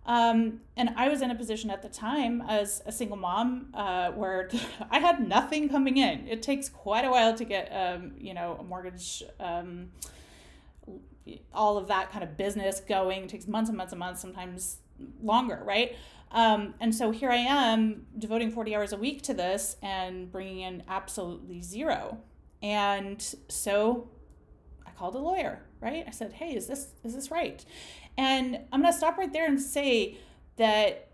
Um, 0.08 0.62
and 0.74 0.94
I 0.96 1.10
was 1.10 1.20
in 1.20 1.30
a 1.30 1.34
position 1.34 1.68
at 1.68 1.82
the 1.82 1.88
time 1.90 2.42
as 2.48 2.82
a 2.86 2.90
single 2.90 3.18
mom 3.18 3.68
uh, 3.74 4.10
where 4.12 4.48
I 4.90 5.00
had 5.00 5.28
nothing 5.28 5.68
coming 5.68 5.98
in. 5.98 6.26
It 6.26 6.42
takes 6.42 6.70
quite 6.70 7.04
a 7.04 7.10
while 7.10 7.36
to 7.36 7.44
get, 7.44 7.68
um, 7.70 8.12
you 8.18 8.32
know, 8.32 8.56
a 8.58 8.64
mortgage, 8.64 9.22
um, 9.38 9.90
all 11.52 11.76
of 11.76 11.88
that 11.88 12.10
kind 12.10 12.24
of 12.24 12.38
business 12.38 12.80
going. 12.80 13.24
It 13.24 13.28
takes 13.28 13.46
months 13.46 13.68
and 13.68 13.76
months 13.76 13.92
and 13.92 14.00
months, 14.00 14.22
sometimes 14.22 14.78
longer, 15.22 15.62
right? 15.62 15.94
Um, 16.30 16.74
and 16.80 16.94
so 16.94 17.10
here 17.10 17.30
I 17.30 17.36
am 17.36 18.06
devoting 18.18 18.50
40 18.50 18.74
hours 18.74 18.92
a 18.94 18.96
week 18.96 19.20
to 19.22 19.34
this 19.34 19.76
and 19.82 20.32
bringing 20.32 20.60
in 20.60 20.84
absolutely 20.88 21.60
zero. 21.60 22.18
And 22.62 23.22
so 23.48 24.08
I 24.86 24.90
called 24.92 25.14
a 25.14 25.18
lawyer, 25.18 25.60
right? 25.80 26.04
I 26.06 26.10
said, 26.10 26.32
"Hey, 26.32 26.56
is 26.56 26.66
this 26.66 26.88
is 27.04 27.14
this 27.14 27.30
right?" 27.30 27.64
And 28.18 28.58
I'm 28.72 28.82
going 28.82 28.92
to 28.92 28.98
stop 28.98 29.16
right 29.16 29.32
there 29.32 29.46
and 29.46 29.62
say 29.62 30.18
that 30.56 31.08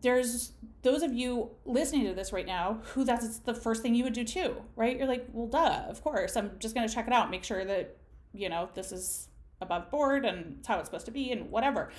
there's 0.00 0.52
those 0.82 1.02
of 1.02 1.12
you 1.12 1.50
listening 1.64 2.06
to 2.06 2.14
this 2.14 2.32
right 2.32 2.46
now 2.46 2.80
who 2.94 3.04
that's 3.04 3.40
the 3.40 3.52
first 3.52 3.82
thing 3.82 3.96
you 3.96 4.04
would 4.04 4.12
do 4.12 4.24
too, 4.24 4.62
right? 4.76 4.96
You're 4.96 5.08
like, 5.08 5.26
"Well, 5.32 5.48
duh, 5.48 5.84
of 5.88 6.02
course. 6.02 6.36
I'm 6.36 6.52
just 6.60 6.74
going 6.76 6.86
to 6.86 6.94
check 6.94 7.08
it 7.08 7.12
out, 7.12 7.30
make 7.30 7.42
sure 7.42 7.64
that, 7.64 7.96
you 8.32 8.48
know, 8.48 8.68
this 8.74 8.92
is 8.92 9.28
above 9.60 9.90
board 9.90 10.24
and 10.24 10.58
it's 10.58 10.68
how 10.68 10.78
it's 10.78 10.86
supposed 10.88 11.06
to 11.06 11.12
be 11.12 11.32
and 11.32 11.50
whatever." 11.50 11.90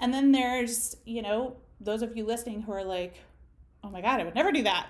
And 0.00 0.12
then 0.12 0.32
there's, 0.32 0.96
you 1.04 1.20
know, 1.20 1.58
those 1.78 2.00
of 2.00 2.16
you 2.16 2.24
listening 2.24 2.62
who 2.62 2.72
are 2.72 2.84
like, 2.84 3.14
oh 3.84 3.90
my 3.90 4.00
god 4.00 4.18
i 4.18 4.24
would 4.24 4.34
never 4.34 4.50
do 4.50 4.62
that 4.62 4.88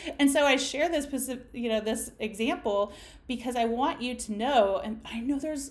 and 0.18 0.28
so 0.28 0.44
i 0.44 0.56
share 0.56 0.88
this 0.88 1.30
you 1.52 1.68
know 1.68 1.80
this 1.80 2.10
example 2.18 2.92
because 3.28 3.54
i 3.54 3.64
want 3.64 4.02
you 4.02 4.16
to 4.16 4.32
know 4.32 4.80
and 4.82 5.00
i 5.04 5.20
know 5.20 5.38
there's 5.38 5.70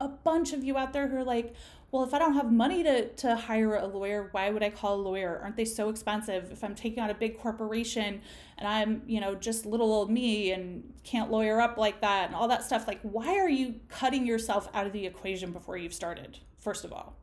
a 0.00 0.08
bunch 0.08 0.54
of 0.54 0.64
you 0.64 0.78
out 0.78 0.94
there 0.94 1.08
who 1.08 1.16
are 1.16 1.24
like 1.24 1.54
well 1.90 2.02
if 2.02 2.14
i 2.14 2.18
don't 2.18 2.34
have 2.34 2.50
money 2.52 2.82
to, 2.82 3.08
to 3.14 3.34
hire 3.34 3.76
a 3.76 3.86
lawyer 3.86 4.28
why 4.32 4.50
would 4.50 4.62
i 4.62 4.70
call 4.70 4.94
a 4.94 5.02
lawyer 5.02 5.40
aren't 5.42 5.56
they 5.56 5.64
so 5.64 5.88
expensive 5.88 6.50
if 6.50 6.62
i'm 6.62 6.74
taking 6.74 7.02
on 7.02 7.10
a 7.10 7.14
big 7.14 7.38
corporation 7.38 8.20
and 8.58 8.68
i'm 8.68 9.02
you 9.06 9.20
know 9.20 9.34
just 9.34 9.66
little 9.66 9.92
old 9.92 10.10
me 10.10 10.52
and 10.52 10.92
can't 11.04 11.30
lawyer 11.30 11.60
up 11.60 11.76
like 11.76 12.00
that 12.00 12.26
and 12.26 12.34
all 12.34 12.48
that 12.48 12.62
stuff 12.62 12.86
like 12.86 13.00
why 13.02 13.38
are 13.38 13.48
you 13.48 13.74
cutting 13.88 14.26
yourself 14.26 14.68
out 14.74 14.86
of 14.86 14.92
the 14.92 15.06
equation 15.06 15.52
before 15.52 15.76
you've 15.76 15.94
started 15.94 16.38
first 16.58 16.84
of 16.84 16.92
all 16.92 17.16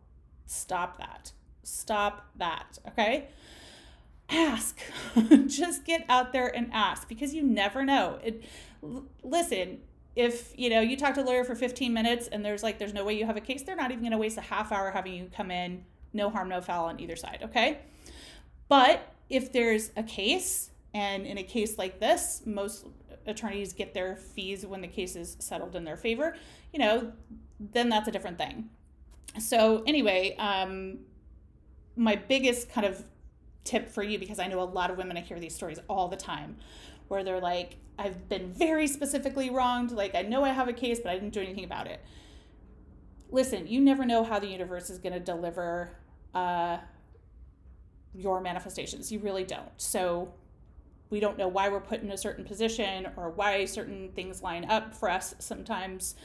stop 0.46 0.98
that 0.98 1.32
Stop 1.68 2.30
that, 2.38 2.80
okay? 2.88 3.28
Ask. 4.30 4.80
Just 5.48 5.84
get 5.84 6.06
out 6.08 6.32
there 6.32 6.48
and 6.48 6.70
ask 6.72 7.10
because 7.10 7.34
you 7.34 7.44
never 7.44 7.84
know. 7.84 8.20
It 8.24 8.46
listen, 9.22 9.80
if 10.18 10.52
you 10.58 10.72
know 10.72 10.82
you 10.82 10.98
talk 10.98 11.14
to 11.14 11.22
a 11.22 11.24
lawyer 11.24 11.44
for 11.44 11.54
15 11.54 11.94
minutes 11.94 12.28
and 12.28 12.44
there's 12.44 12.64
like 12.64 12.80
there's 12.80 12.94
no 12.94 13.06
way 13.06 13.14
you 13.14 13.26
have 13.28 13.38
a 13.38 13.42
case, 13.42 13.62
they're 13.62 13.76
not 13.76 13.92
even 13.92 14.02
going 14.02 14.12
to 14.12 14.18
waste 14.18 14.38
a 14.38 14.42
half 14.42 14.72
hour 14.72 14.90
having 14.90 15.14
you 15.14 15.30
come 15.34 15.52
in. 15.52 15.86
No 16.12 16.30
harm, 16.32 16.50
no 16.50 16.60
foul 16.60 16.86
on 16.86 17.00
either 17.00 17.16
side, 17.16 17.40
okay? 17.44 17.80
But 18.68 19.14
if 19.30 19.54
there's 19.54 19.92
a 19.96 20.02
case 20.02 20.72
and 20.94 21.28
in 21.28 21.38
a 21.38 21.44
case 21.44 21.78
like 21.78 22.00
this, 22.00 22.42
most 22.46 22.88
attorneys 23.28 23.74
get 23.74 23.94
their 23.94 24.16
fees 24.16 24.66
when 24.66 24.82
the 24.82 24.88
case 24.88 25.16
is 25.16 25.38
settled 25.40 25.76
in 25.76 25.84
their 25.84 25.98
favor, 25.98 26.36
you 26.74 26.80
know, 26.80 27.12
then 27.60 27.88
that's 27.90 28.08
a 28.08 28.12
different 28.12 28.40
thing. 28.40 28.70
So 29.40 29.84
anyway, 29.86 30.36
um, 30.38 31.00
my 31.96 32.16
biggest 32.16 32.72
kind 32.72 32.88
of 32.88 33.04
tip 33.64 33.90
for 33.90 34.02
you 34.02 34.18
because 34.18 34.40
I 34.40 34.48
know 34.48 34.62
a 34.62 34.64
lot 34.64 34.90
of 34.90 34.98
women 34.98 35.18
I 35.18 35.22
hear 35.22 35.40
these 35.40 35.54
stories 35.54 35.78
all 35.88 36.08
the 36.08 36.18
time 36.18 36.56
where 37.08 37.24
they're 37.24 37.40
like 37.40 37.78
I've 38.00 38.30
been 38.30 38.52
very 38.54 38.88
specifically 38.88 39.50
wronged 39.50 39.92
like 39.92 40.16
I 40.16 40.22
know 40.22 40.44
I 40.44 40.50
have 40.50 40.68
a 40.68 40.74
case 40.74 41.00
but 41.00 41.12
I 41.12 41.16
didn't 41.16 41.34
do 41.34 41.42
anything 41.42 41.64
about 41.64 41.88
it. 41.88 42.04
Listen, 43.30 43.68
you 43.68 43.82
never 43.82 44.06
know 44.06 44.24
how 44.24 44.40
the 44.40 44.48
universe 44.48 44.90
is 44.90 45.00
going 45.00 45.14
to 45.14 45.20
deliver 45.20 45.90
uh, 46.34 46.78
your 48.14 48.40
manifestations. 48.40 49.12
You 49.12 49.20
really 49.20 49.44
don't. 49.44 49.70
So 49.76 50.34
we 51.10 51.20
don't 51.20 51.38
know 51.38 51.50
why 51.50 51.68
we're 51.68 51.82
put 51.82 52.02
in 52.02 52.12
a 52.12 52.18
certain 52.18 52.46
position 52.46 53.08
or 53.18 53.30
why 53.32 53.66
certain 53.66 54.12
things 54.14 54.42
line 54.42 54.66
up 54.70 54.96
for 54.96 55.10
us 55.10 55.36
sometimes 55.40 56.16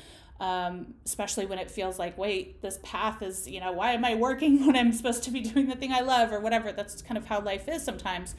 um, 0.43 0.95
especially 1.07 1.47
when 1.47 1.61
it 1.61 1.71
feels 1.71 2.01
like, 2.01 2.19
wait, 2.19 2.61
this 2.63 2.81
path 2.83 3.23
is, 3.23 3.49
you 3.49 3.61
know, 3.61 3.71
why 3.71 3.93
am 3.93 4.05
I 4.05 4.17
working 4.17 4.67
when 4.67 4.77
I'm 4.77 4.93
supposed 4.93 5.23
to 5.25 5.31
be 5.31 5.41
doing 5.41 5.69
the 5.69 5.77
thing 5.77 5.93
I 5.93 6.01
love 6.01 6.33
or 6.33 6.41
whatever? 6.41 6.73
That's 6.73 7.01
kind 7.01 7.17
of 7.17 7.27
how 7.27 7.41
life 7.41 7.69
is 7.69 7.85
sometimes. 7.85 8.35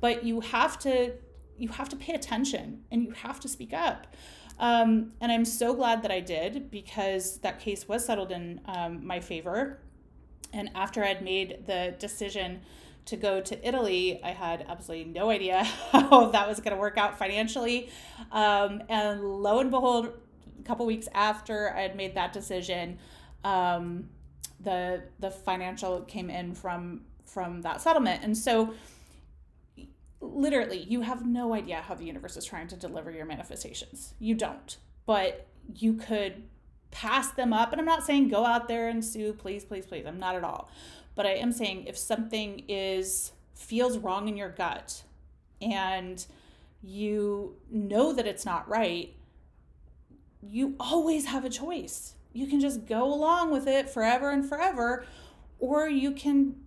But 0.00 0.24
you 0.24 0.40
have 0.40 0.80
to 0.80 1.12
you 1.58 1.68
have 1.68 1.88
to 1.88 1.96
pay 1.96 2.14
attention 2.14 2.84
and 2.90 3.02
you 3.02 3.10
have 3.12 3.40
to 3.40 3.48
speak 3.48 3.72
up. 3.72 4.06
Um, 4.58 5.12
and 5.20 5.32
I'm 5.32 5.44
so 5.44 5.74
glad 5.74 6.02
that 6.02 6.10
I 6.10 6.20
did 6.20 6.70
because 6.70 7.38
that 7.38 7.58
case 7.58 7.88
was 7.88 8.04
settled 8.04 8.30
in 8.30 8.60
um, 8.66 9.04
my 9.04 9.20
favor. 9.20 9.80
And 10.52 10.70
after 10.74 11.02
I'd 11.04 11.22
made 11.22 11.66
the 11.66 11.94
decision 11.98 12.60
to 13.06 13.16
go 13.16 13.40
to 13.40 13.68
Italy, 13.68 14.20
I 14.22 14.30
had 14.30 14.64
absolutely 14.68 15.12
no 15.12 15.30
idea 15.30 15.64
how 15.92 16.30
that 16.30 16.48
was 16.48 16.60
going 16.60 16.74
to 16.74 16.80
work 16.80 16.96
out 16.96 17.18
financially. 17.18 17.90
Um, 18.32 18.82
and 18.88 19.22
lo 19.22 19.58
and 19.58 19.70
behold, 19.70 20.12
a 20.58 20.62
couple 20.62 20.86
weeks 20.86 21.08
after 21.12 21.74
I 21.74 21.82
had 21.82 21.96
made 21.96 22.14
that 22.14 22.32
decision, 22.32 22.98
um, 23.42 24.08
the 24.60 25.02
the 25.20 25.30
financial 25.30 26.00
came 26.02 26.30
in 26.30 26.54
from 26.54 27.02
from 27.26 27.62
that 27.62 27.82
settlement, 27.82 28.22
and 28.22 28.36
so 28.36 28.72
literally 30.34 30.78
you 30.88 31.02
have 31.02 31.24
no 31.24 31.54
idea 31.54 31.82
how 31.82 31.94
the 31.94 32.04
universe 32.04 32.36
is 32.36 32.44
trying 32.44 32.68
to 32.68 32.76
deliver 32.76 33.10
your 33.10 33.26
manifestations. 33.26 34.14
You 34.18 34.34
don't, 34.34 34.76
but 35.06 35.46
you 35.76 35.94
could 35.94 36.44
pass 36.90 37.30
them 37.30 37.52
up. 37.52 37.72
And 37.72 37.80
I'm 37.80 37.86
not 37.86 38.04
saying 38.04 38.28
go 38.28 38.44
out 38.44 38.68
there 38.68 38.88
and 38.88 39.04
sue, 39.04 39.32
please, 39.32 39.64
please, 39.64 39.86
please. 39.86 40.06
I'm 40.06 40.18
not 40.18 40.36
at 40.36 40.44
all. 40.44 40.70
But 41.14 41.26
I 41.26 41.34
am 41.34 41.52
saying 41.52 41.86
if 41.86 41.96
something 41.96 42.64
is 42.68 43.32
feels 43.54 43.98
wrong 43.98 44.28
in 44.28 44.36
your 44.36 44.48
gut 44.48 45.04
and 45.62 46.24
you 46.82 47.56
know 47.70 48.12
that 48.12 48.26
it's 48.26 48.44
not 48.44 48.68
right, 48.68 49.14
you 50.42 50.74
always 50.78 51.26
have 51.26 51.44
a 51.44 51.50
choice. 51.50 52.14
You 52.32 52.46
can 52.46 52.60
just 52.60 52.86
go 52.86 53.04
along 53.04 53.52
with 53.52 53.66
it 53.66 53.88
forever 53.88 54.30
and 54.30 54.46
forever, 54.46 55.06
or 55.58 55.88
you 55.88 56.10
can 56.12 56.63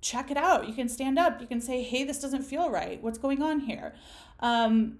check 0.00 0.30
it 0.30 0.36
out. 0.36 0.68
You 0.68 0.74
can 0.74 0.88
stand 0.88 1.18
up. 1.18 1.40
You 1.40 1.46
can 1.46 1.60
say, 1.60 1.82
hey, 1.82 2.04
this 2.04 2.20
doesn't 2.20 2.42
feel 2.42 2.70
right. 2.70 3.02
What's 3.02 3.18
going 3.18 3.42
on 3.42 3.60
here? 3.60 3.94
Um, 4.40 4.98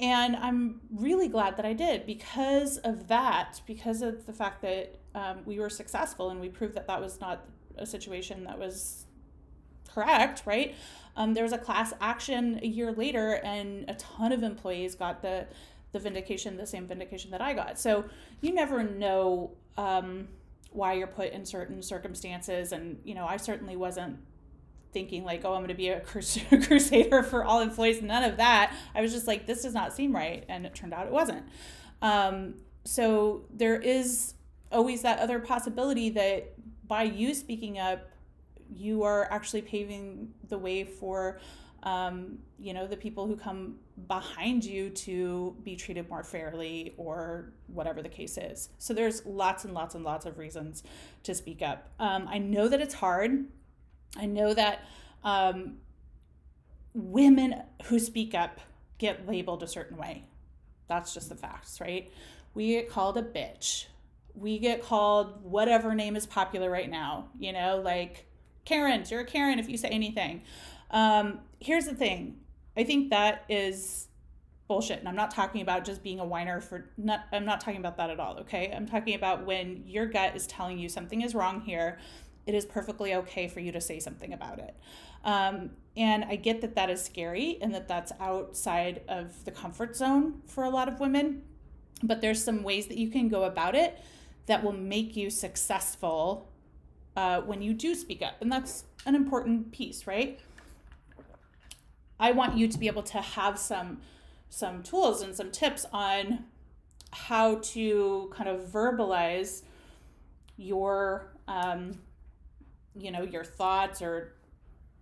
and 0.00 0.34
I'm 0.36 0.80
really 0.90 1.28
glad 1.28 1.56
that 1.56 1.64
I 1.64 1.72
did 1.72 2.04
because 2.06 2.78
of 2.78 3.08
that, 3.08 3.60
because 3.66 4.02
of 4.02 4.26
the 4.26 4.32
fact 4.32 4.62
that 4.62 4.98
um, 5.14 5.38
we 5.44 5.60
were 5.60 5.70
successful 5.70 6.30
and 6.30 6.40
we 6.40 6.48
proved 6.48 6.74
that 6.74 6.86
that 6.88 7.00
was 7.00 7.20
not 7.20 7.46
a 7.76 7.86
situation 7.86 8.44
that 8.44 8.58
was 8.58 9.06
correct, 9.92 10.42
right? 10.46 10.74
Um, 11.16 11.34
there 11.34 11.44
was 11.44 11.52
a 11.52 11.58
class 11.58 11.92
action 12.00 12.58
a 12.62 12.66
year 12.66 12.92
later, 12.92 13.34
and 13.44 13.88
a 13.88 13.94
ton 13.94 14.32
of 14.32 14.42
employees 14.42 14.94
got 14.94 15.22
the 15.22 15.46
the 15.92 16.00
vindication, 16.00 16.56
the 16.56 16.66
same 16.66 16.88
vindication 16.88 17.30
that 17.30 17.40
I 17.40 17.54
got. 17.54 17.78
So 17.78 18.04
you 18.40 18.52
never 18.52 18.82
know 18.82 19.52
um, 19.78 20.26
why 20.74 20.92
you're 20.92 21.06
put 21.06 21.32
in 21.32 21.46
certain 21.46 21.82
circumstances. 21.82 22.72
And, 22.72 22.98
you 23.04 23.14
know, 23.14 23.26
I 23.26 23.36
certainly 23.36 23.76
wasn't 23.76 24.18
thinking 24.92 25.24
like, 25.24 25.44
oh, 25.44 25.52
I'm 25.52 25.60
going 25.60 25.68
to 25.68 25.74
be 25.74 25.88
a 25.88 26.00
crusader 26.00 27.22
for 27.22 27.44
all 27.44 27.60
employees. 27.60 28.02
None 28.02 28.24
of 28.24 28.36
that. 28.38 28.74
I 28.94 29.00
was 29.00 29.12
just 29.12 29.26
like, 29.26 29.46
this 29.46 29.62
does 29.62 29.74
not 29.74 29.92
seem 29.92 30.14
right. 30.14 30.44
And 30.48 30.66
it 30.66 30.74
turned 30.74 30.92
out 30.92 31.06
it 31.06 31.12
wasn't. 31.12 31.44
Um, 32.02 32.56
so 32.84 33.44
there 33.50 33.80
is 33.80 34.34
always 34.72 35.02
that 35.02 35.20
other 35.20 35.38
possibility 35.38 36.10
that 36.10 36.54
by 36.86 37.04
you 37.04 37.34
speaking 37.34 37.78
up, 37.78 38.10
you 38.68 39.04
are 39.04 39.30
actually 39.30 39.62
paving 39.62 40.32
the 40.48 40.58
way 40.58 40.84
for 40.84 41.38
um, 41.84 42.38
you 42.58 42.72
know, 42.72 42.86
the 42.86 42.96
people 42.96 43.26
who 43.26 43.36
come 43.36 43.76
behind 44.08 44.64
you 44.64 44.88
to 44.90 45.54
be 45.62 45.76
treated 45.76 46.08
more 46.08 46.24
fairly 46.24 46.94
or 46.96 47.52
whatever 47.66 48.02
the 48.02 48.08
case 48.08 48.38
is. 48.38 48.70
So 48.78 48.94
there's 48.94 49.24
lots 49.26 49.64
and 49.64 49.74
lots 49.74 49.94
and 49.94 50.02
lots 50.02 50.24
of 50.24 50.38
reasons 50.38 50.82
to 51.24 51.34
speak 51.34 51.60
up. 51.60 51.90
Um, 52.00 52.26
I 52.28 52.38
know 52.38 52.68
that 52.68 52.80
it's 52.80 52.94
hard. 52.94 53.44
I 54.16 54.24
know 54.24 54.54
that 54.54 54.84
um, 55.22 55.76
women 56.94 57.62
who 57.84 57.98
speak 57.98 58.34
up 58.34 58.60
get 58.96 59.28
labeled 59.28 59.62
a 59.62 59.68
certain 59.68 59.98
way. 59.98 60.24
That's 60.88 61.12
just 61.12 61.28
the 61.28 61.34
facts, 61.34 61.80
right? 61.80 62.10
We 62.54 62.68
get 62.68 62.88
called 62.88 63.18
a 63.18 63.22
bitch. 63.22 63.86
We 64.34 64.58
get 64.58 64.82
called 64.82 65.44
whatever 65.44 65.94
name 65.94 66.16
is 66.16 66.26
popular 66.26 66.70
right 66.70 66.90
now, 66.90 67.28
you 67.38 67.52
know, 67.52 67.80
like 67.84 68.26
Karen, 68.64 69.04
you're 69.10 69.20
a 69.20 69.24
Karen 69.24 69.58
if 69.58 69.68
you 69.68 69.76
say 69.76 69.88
anything. 69.88 70.42
Um, 70.90 71.40
here's 71.64 71.86
the 71.86 71.94
thing 71.94 72.40
I 72.76 72.84
think 72.84 73.10
that 73.10 73.44
is 73.48 74.08
bullshit. 74.66 74.98
And 74.98 75.08
I'm 75.08 75.16
not 75.16 75.30
talking 75.30 75.60
about 75.60 75.84
just 75.84 76.02
being 76.02 76.20
a 76.20 76.24
whiner 76.24 76.60
for 76.60 76.90
not 76.96 77.26
I'm 77.32 77.44
not 77.44 77.60
talking 77.60 77.80
about 77.80 77.96
that 77.98 78.10
at 78.10 78.20
all, 78.20 78.38
okay? 78.40 78.72
I'm 78.74 78.86
talking 78.86 79.14
about 79.14 79.44
when 79.44 79.84
your 79.86 80.06
gut 80.06 80.34
is 80.36 80.46
telling 80.46 80.78
you 80.78 80.88
something 80.88 81.22
is 81.22 81.34
wrong 81.34 81.60
here 81.60 81.98
it 82.46 82.54
is 82.54 82.64
perfectly 82.64 83.14
okay 83.14 83.48
for 83.48 83.60
you 83.60 83.72
to 83.72 83.80
say 83.80 83.98
something 83.98 84.32
about 84.32 84.58
it. 84.58 84.76
Um, 85.24 85.70
and 85.96 86.24
I 86.24 86.36
get 86.36 86.60
that 86.60 86.74
that 86.74 86.90
is 86.90 87.02
scary 87.02 87.58
and 87.62 87.74
that 87.74 87.88
that's 87.88 88.12
outside 88.20 89.02
of 89.08 89.44
the 89.44 89.50
comfort 89.50 89.96
zone 89.96 90.42
for 90.46 90.64
a 90.64 90.70
lot 90.70 90.88
of 90.88 91.00
women. 91.00 91.42
But 92.02 92.20
there's 92.20 92.42
some 92.42 92.62
ways 92.62 92.86
that 92.88 92.98
you 92.98 93.08
can 93.08 93.28
go 93.28 93.44
about 93.44 93.74
it 93.74 93.98
that 94.46 94.62
will 94.62 94.72
make 94.72 95.16
you 95.16 95.30
successful 95.30 96.50
uh, 97.16 97.40
when 97.42 97.62
you 97.62 97.72
do 97.72 97.94
speak 97.94 98.20
up. 98.20 98.34
And 98.40 98.52
that's 98.52 98.84
an 99.06 99.14
important 99.14 99.72
piece, 99.72 100.06
right? 100.06 100.38
I 102.24 102.30
want 102.30 102.56
you 102.56 102.68
to 102.68 102.78
be 102.78 102.86
able 102.86 103.02
to 103.02 103.20
have 103.20 103.58
some 103.58 104.00
some 104.48 104.82
tools 104.82 105.20
and 105.20 105.34
some 105.36 105.50
tips 105.50 105.84
on 105.92 106.44
how 107.12 107.56
to 107.56 108.32
kind 108.34 108.48
of 108.48 108.60
verbalize 108.68 109.60
your 110.56 111.34
um, 111.46 111.98
you 112.96 113.10
know 113.10 113.22
your 113.22 113.44
thoughts 113.44 114.00
or 114.00 114.32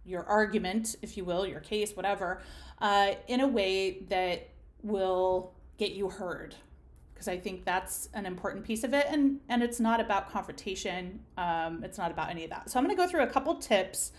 your 0.04 0.24
argument 0.24 0.96
if 1.00 1.16
you 1.16 1.24
will 1.24 1.46
your 1.46 1.60
case 1.60 1.94
whatever 1.94 2.40
uh, 2.80 3.12
in 3.28 3.38
a 3.38 3.46
way 3.46 4.00
that 4.08 4.48
will 4.82 5.54
get 5.78 5.92
you 5.92 6.08
heard. 6.10 6.56
Because 7.14 7.28
i 7.28 7.38
think 7.38 7.64
that's 7.64 8.08
an 8.14 8.26
important 8.26 8.64
piece 8.64 8.82
of 8.82 8.92
it 8.94 9.06
and 9.08 9.38
and 9.48 9.62
it's 9.62 9.78
not 9.78 10.00
about 10.00 10.28
confrontation 10.32 11.20
um, 11.38 11.84
it's 11.84 11.98
not 11.98 12.10
about 12.10 12.30
any 12.30 12.42
of 12.42 12.50
that. 12.50 12.68
So 12.68 12.80
i'm 12.80 12.84
going 12.84 12.96
to 12.96 13.00
go 13.00 13.08
through 13.08 13.22
a 13.22 13.32
couple 13.36 13.54
tips 13.54 14.10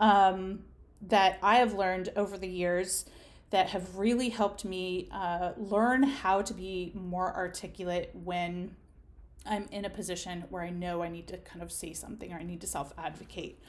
um, 0.00 0.64
that 1.00 1.38
i 1.42 1.56
have 1.56 1.74
learned 1.74 2.10
over 2.16 2.36
the 2.36 2.48
years 2.48 3.04
that 3.50 3.70
have 3.70 3.96
really 3.96 4.28
helped 4.28 4.64
me 4.64 5.08
uh, 5.10 5.52
learn 5.56 6.04
how 6.04 6.40
to 6.40 6.54
be 6.54 6.92
more 6.94 7.34
articulate 7.34 8.10
when 8.14 8.76
I'm 9.46 9.66
in 9.72 9.84
a 9.84 9.90
position 9.90 10.44
where 10.50 10.62
I 10.62 10.70
know 10.70 11.02
I 11.02 11.08
need 11.08 11.26
to 11.28 11.38
kind 11.38 11.62
of 11.62 11.72
say 11.72 11.92
something 11.92 12.32
or 12.32 12.36
I 12.36 12.42
need 12.42 12.60
to 12.60 12.66
self 12.66 12.92
advocate. 12.96 13.60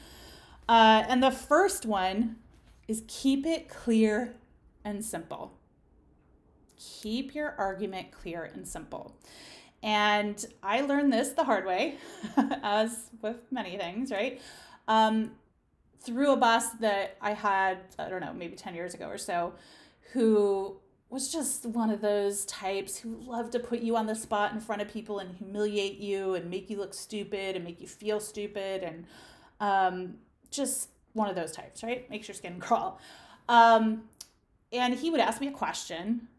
Uh, 0.69 1.03
and 1.07 1.21
the 1.23 1.31
first 1.31 1.85
one 1.85 2.37
is 2.87 3.03
keep 3.07 3.45
it 3.45 3.69
clear 3.69 4.35
and 4.85 5.03
simple. 5.03 5.57
Keep 6.77 7.35
your 7.35 7.55
argument 7.57 8.11
clear 8.11 8.43
and 8.43 8.67
simple. 8.67 9.15
And 9.83 10.43
I 10.61 10.81
learned 10.81 11.11
this 11.11 11.29
the 11.29 11.43
hard 11.43 11.65
way, 11.65 11.95
as 12.63 13.09
with 13.21 13.37
many 13.51 13.77
things, 13.77 14.11
right? 14.11 14.39
Um, 14.87 15.31
through 16.03 16.31
a 16.31 16.37
boss 16.37 16.71
that 16.79 17.17
I 17.21 17.33
had, 17.33 17.79
I 17.99 18.09
don't 18.09 18.21
know, 18.21 18.33
maybe 18.33 18.55
10 18.55 18.75
years 18.75 18.93
ago 18.93 19.07
or 19.07 19.17
so, 19.17 19.53
who 20.13 20.77
was 21.09 21.31
just 21.31 21.65
one 21.65 21.89
of 21.89 22.01
those 22.01 22.45
types 22.45 22.97
who 22.97 23.17
loved 23.17 23.51
to 23.51 23.59
put 23.59 23.79
you 23.79 23.97
on 23.97 24.05
the 24.05 24.15
spot 24.15 24.53
in 24.53 24.59
front 24.61 24.81
of 24.81 24.87
people 24.87 25.19
and 25.19 25.35
humiliate 25.35 25.97
you 25.99 26.35
and 26.35 26.49
make 26.49 26.69
you 26.69 26.77
look 26.77 26.93
stupid 26.93 27.55
and 27.55 27.65
make 27.65 27.81
you 27.81 27.87
feel 27.87 28.19
stupid 28.19 28.81
and 28.81 29.05
um, 29.59 30.15
just 30.49 30.89
one 31.13 31.29
of 31.29 31.35
those 31.35 31.51
types, 31.51 31.83
right? 31.83 32.09
Makes 32.09 32.27
your 32.27 32.35
skin 32.35 32.59
crawl. 32.61 32.99
Um, 33.49 34.03
and 34.71 34.93
he 34.93 35.09
would 35.09 35.19
ask 35.19 35.41
me 35.41 35.47
a 35.47 35.51
question, 35.51 36.29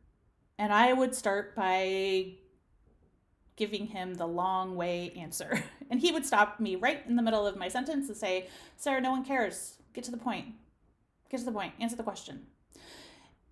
and 0.58 0.72
I 0.72 0.92
would 0.94 1.14
start 1.14 1.54
by 1.54 2.32
giving 3.56 3.88
him 3.88 4.14
the 4.14 4.26
long 4.26 4.74
way 4.74 5.12
answer. 5.16 5.62
And 5.92 6.00
he 6.00 6.10
would 6.10 6.24
stop 6.24 6.58
me 6.58 6.74
right 6.74 7.02
in 7.06 7.16
the 7.16 7.22
middle 7.22 7.46
of 7.46 7.58
my 7.58 7.68
sentence 7.68 8.08
and 8.08 8.16
say, 8.16 8.48
Sarah, 8.78 9.02
no 9.02 9.10
one 9.10 9.26
cares. 9.26 9.76
Get 9.92 10.04
to 10.04 10.10
the 10.10 10.16
point. 10.16 10.46
Get 11.28 11.40
to 11.40 11.44
the 11.44 11.52
point. 11.52 11.74
Answer 11.78 11.96
the 11.96 12.02
question. 12.02 12.46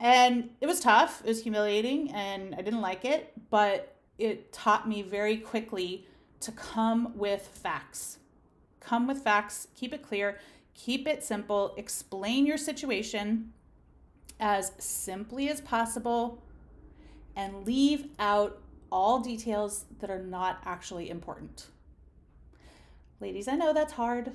And 0.01 0.49
it 0.59 0.67
was 0.67 0.81
tough, 0.81 1.21
it 1.23 1.29
was 1.29 1.43
humiliating, 1.43 2.11
and 2.13 2.55
I 2.55 2.63
didn't 2.63 2.81
like 2.81 3.05
it, 3.05 3.35
but 3.51 3.95
it 4.17 4.55
taught 4.55 4.89
me 4.89 5.03
very 5.03 5.37
quickly 5.37 6.07
to 6.41 6.51
come 6.53 7.13
with 7.15 7.47
facts. 7.47 8.17
Come 8.81 9.07
with 9.07 9.19
facts, 9.19 9.69
keep 9.77 9.93
it 9.93 10.03
clear, 10.03 10.39
keep 10.73 11.07
it 11.07 11.23
simple, 11.23 11.75
explain 11.77 12.47
your 12.47 12.57
situation 12.57 13.53
as 14.41 14.73
simply 14.79 15.51
as 15.51 15.61
possible, 15.61 16.43
and 17.37 17.67
leave 17.67 18.07
out 18.19 18.63
all 18.91 19.21
details 19.21 19.85
that 19.99 20.09
are 20.09 20.23
not 20.23 20.63
actually 20.65 21.11
important. 21.11 21.67
Ladies, 23.21 23.49
I 23.49 23.55
know 23.55 23.73
that's 23.73 23.93
hard. 23.93 24.33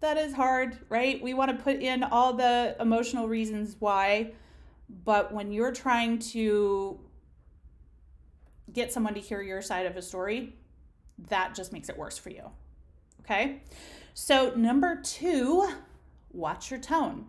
That 0.00 0.16
is 0.16 0.32
hard, 0.32 0.78
right? 0.88 1.22
We 1.22 1.34
want 1.34 1.56
to 1.56 1.62
put 1.62 1.76
in 1.76 2.04
all 2.04 2.32
the 2.32 2.76
emotional 2.80 3.28
reasons 3.28 3.76
why 3.78 4.32
but 5.04 5.32
when 5.32 5.52
you're 5.52 5.72
trying 5.72 6.18
to 6.18 6.98
get 8.72 8.92
someone 8.92 9.14
to 9.14 9.20
hear 9.20 9.42
your 9.42 9.62
side 9.62 9.86
of 9.86 9.96
a 9.96 10.02
story, 10.02 10.54
that 11.28 11.54
just 11.54 11.72
makes 11.72 11.88
it 11.88 11.96
worse 11.96 12.18
for 12.18 12.30
you. 12.30 12.50
Okay. 13.20 13.62
So, 14.14 14.52
number 14.56 15.00
two, 15.02 15.68
watch 16.32 16.70
your 16.70 16.80
tone. 16.80 17.26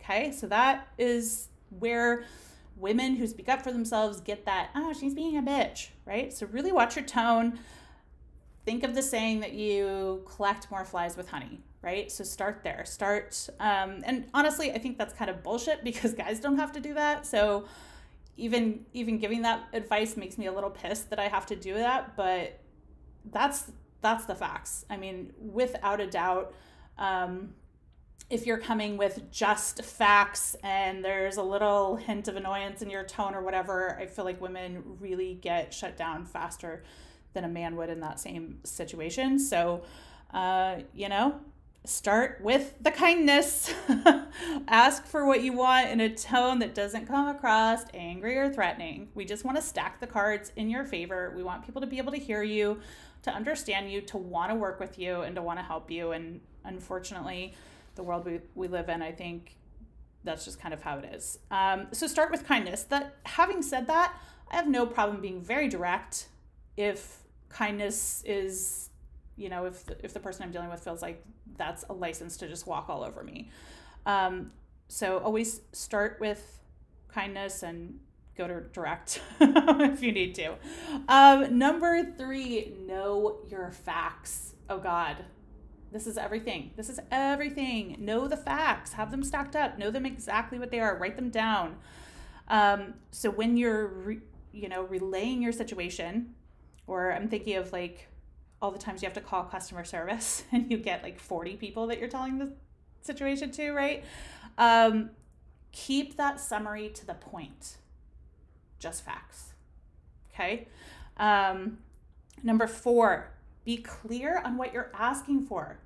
Okay. 0.00 0.32
So, 0.32 0.46
that 0.48 0.88
is 0.98 1.48
where 1.78 2.24
women 2.76 3.16
who 3.16 3.26
speak 3.26 3.48
up 3.48 3.62
for 3.62 3.72
themselves 3.72 4.20
get 4.20 4.44
that, 4.46 4.70
oh, 4.74 4.92
she's 4.92 5.14
being 5.14 5.36
a 5.36 5.42
bitch, 5.42 5.88
right? 6.04 6.32
So, 6.32 6.46
really 6.46 6.72
watch 6.72 6.96
your 6.96 7.04
tone. 7.04 7.58
Think 8.68 8.84
of 8.84 8.94
the 8.94 9.00
saying 9.00 9.40
that 9.40 9.54
you 9.54 10.22
collect 10.26 10.70
more 10.70 10.84
flies 10.84 11.16
with 11.16 11.30
honey, 11.30 11.62
right? 11.80 12.12
So 12.12 12.22
start 12.22 12.60
there. 12.62 12.84
Start, 12.84 13.48
um, 13.58 14.02
and 14.04 14.26
honestly, 14.34 14.72
I 14.72 14.78
think 14.78 14.98
that's 14.98 15.14
kind 15.14 15.30
of 15.30 15.42
bullshit 15.42 15.82
because 15.82 16.12
guys 16.24 16.38
don't 16.38 16.58
have 16.58 16.72
to 16.72 16.80
do 16.80 16.92
that. 16.92 17.24
So 17.24 17.64
even 18.36 18.84
even 18.92 19.16
giving 19.16 19.40
that 19.40 19.68
advice 19.72 20.18
makes 20.18 20.36
me 20.36 20.48
a 20.48 20.52
little 20.52 20.68
pissed 20.68 21.08
that 21.08 21.18
I 21.18 21.28
have 21.28 21.46
to 21.46 21.56
do 21.56 21.72
that. 21.72 22.14
But 22.14 22.60
that's 23.30 23.72
that's 24.02 24.26
the 24.26 24.34
facts. 24.34 24.84
I 24.90 24.98
mean, 24.98 25.32
without 25.38 26.02
a 26.02 26.06
doubt. 26.06 26.52
Um, 26.98 27.54
if 28.28 28.44
you're 28.44 28.58
coming 28.58 28.98
with 28.98 29.30
just 29.30 29.82
facts 29.82 30.56
and 30.62 31.02
there's 31.02 31.38
a 31.38 31.42
little 31.42 31.96
hint 31.96 32.28
of 32.28 32.36
annoyance 32.36 32.82
in 32.82 32.90
your 32.90 33.04
tone 33.04 33.34
or 33.34 33.40
whatever, 33.40 33.96
I 33.98 34.04
feel 34.04 34.26
like 34.26 34.42
women 34.42 34.82
really 35.00 35.32
get 35.32 35.72
shut 35.72 35.96
down 35.96 36.26
faster 36.26 36.84
than 37.38 37.48
a 37.48 37.52
man 37.52 37.76
would 37.76 37.88
in 37.88 38.00
that 38.00 38.18
same 38.18 38.58
situation. 38.64 39.38
So, 39.38 39.82
uh, 40.34 40.78
you 40.92 41.08
know, 41.08 41.40
start 41.84 42.40
with 42.42 42.74
the 42.80 42.90
kindness. 42.90 43.72
Ask 44.68 45.06
for 45.06 45.24
what 45.24 45.42
you 45.42 45.52
want 45.52 45.88
in 45.88 46.00
a 46.00 46.12
tone 46.12 46.58
that 46.58 46.74
doesn't 46.74 47.06
come 47.06 47.28
across 47.28 47.82
angry 47.94 48.36
or 48.36 48.52
threatening. 48.52 49.08
We 49.14 49.24
just 49.24 49.44
want 49.44 49.56
to 49.56 49.62
stack 49.62 50.00
the 50.00 50.06
cards 50.08 50.50
in 50.56 50.68
your 50.68 50.84
favor. 50.84 51.32
We 51.36 51.44
want 51.44 51.64
people 51.64 51.80
to 51.80 51.86
be 51.86 51.98
able 51.98 52.10
to 52.10 52.18
hear 52.18 52.42
you, 52.42 52.80
to 53.22 53.30
understand 53.30 53.92
you, 53.92 54.00
to 54.02 54.16
want 54.18 54.50
to 54.50 54.56
work 54.56 54.80
with 54.80 54.98
you, 54.98 55.20
and 55.20 55.36
to 55.36 55.42
want 55.42 55.60
to 55.60 55.64
help 55.64 55.90
you. 55.92 56.10
And 56.10 56.40
unfortunately, 56.64 57.54
the 57.94 58.02
world 58.02 58.26
we, 58.26 58.40
we 58.56 58.66
live 58.66 58.88
in, 58.88 59.00
I 59.00 59.12
think 59.12 59.54
that's 60.24 60.44
just 60.44 60.60
kind 60.60 60.74
of 60.74 60.82
how 60.82 60.98
it 60.98 61.04
is. 61.14 61.38
Um, 61.52 61.86
so 61.92 62.08
start 62.08 62.32
with 62.32 62.44
kindness. 62.44 62.82
That 62.82 63.14
having 63.24 63.62
said 63.62 63.86
that, 63.86 64.14
I 64.50 64.56
have 64.56 64.66
no 64.66 64.86
problem 64.86 65.20
being 65.20 65.40
very 65.40 65.68
direct 65.68 66.26
if 66.76 67.18
kindness 67.48 68.22
is 68.26 68.90
you 69.36 69.48
know 69.48 69.64
if 69.64 69.84
the, 69.86 69.96
if 70.04 70.12
the 70.12 70.20
person 70.20 70.42
i'm 70.42 70.50
dealing 70.50 70.68
with 70.68 70.80
feels 70.80 71.02
like 71.02 71.24
that's 71.56 71.84
a 71.90 71.92
license 71.92 72.36
to 72.38 72.48
just 72.48 72.66
walk 72.66 72.88
all 72.88 73.02
over 73.02 73.22
me. 73.22 73.50
Um, 74.06 74.52
so 74.86 75.18
always 75.18 75.60
start 75.72 76.18
with 76.20 76.60
kindness 77.08 77.62
and 77.62 77.98
go 78.36 78.46
to 78.46 78.60
direct 78.72 79.20
if 79.40 80.02
you 80.02 80.12
need 80.12 80.34
to. 80.36 80.54
Um, 81.08 81.58
number 81.58 82.04
three 82.16 82.72
know 82.86 83.38
your 83.48 83.70
facts. 83.70 84.54
Oh 84.70 84.78
god 84.78 85.24
this 85.90 86.06
is 86.06 86.18
everything. 86.18 86.72
This 86.76 86.90
is 86.90 87.00
everything. 87.10 87.96
Know 87.98 88.28
the 88.28 88.36
facts. 88.36 88.92
Have 88.92 89.10
them 89.10 89.22
stacked 89.22 89.56
up. 89.56 89.78
Know 89.78 89.90
them 89.90 90.04
exactly 90.04 90.58
what 90.58 90.70
they 90.70 90.80
are. 90.80 90.98
Write 90.98 91.16
them 91.16 91.30
down. 91.30 91.76
Um, 92.48 92.94
so 93.10 93.30
when 93.30 93.56
you're 93.56 93.86
re- 93.86 94.20
you 94.52 94.68
know 94.68 94.82
relaying 94.82 95.42
your 95.42 95.52
situation 95.52 96.34
or 96.88 97.12
i'm 97.12 97.28
thinking 97.28 97.56
of 97.56 97.72
like 97.72 98.08
all 98.60 98.70
the 98.70 98.78
times 98.78 99.02
you 99.02 99.06
have 99.06 99.14
to 99.14 99.20
call 99.20 99.44
customer 99.44 99.84
service 99.84 100.42
and 100.52 100.70
you 100.70 100.78
get 100.78 101.02
like 101.02 101.18
40 101.18 101.56
people 101.56 101.86
that 101.86 101.98
you're 101.98 102.08
telling 102.08 102.38
the 102.38 102.50
situation 103.00 103.50
to, 103.52 103.72
right? 103.72 104.04
Um, 104.56 105.10
keep 105.72 106.16
that 106.16 106.40
summary 106.40 106.90
to 106.90 107.06
the 107.06 107.14
point, 107.14 107.76
just 108.78 109.04
facts. 109.04 109.52
Okay. 110.32 110.68
Um, 111.16 111.78
number 112.42 112.66
four, 112.66 113.30
be 113.64 113.78
clear 113.78 114.40
on 114.44 114.56
what 114.56 114.72
you're 114.72 114.90
asking 114.94 115.46
for, 115.46 115.78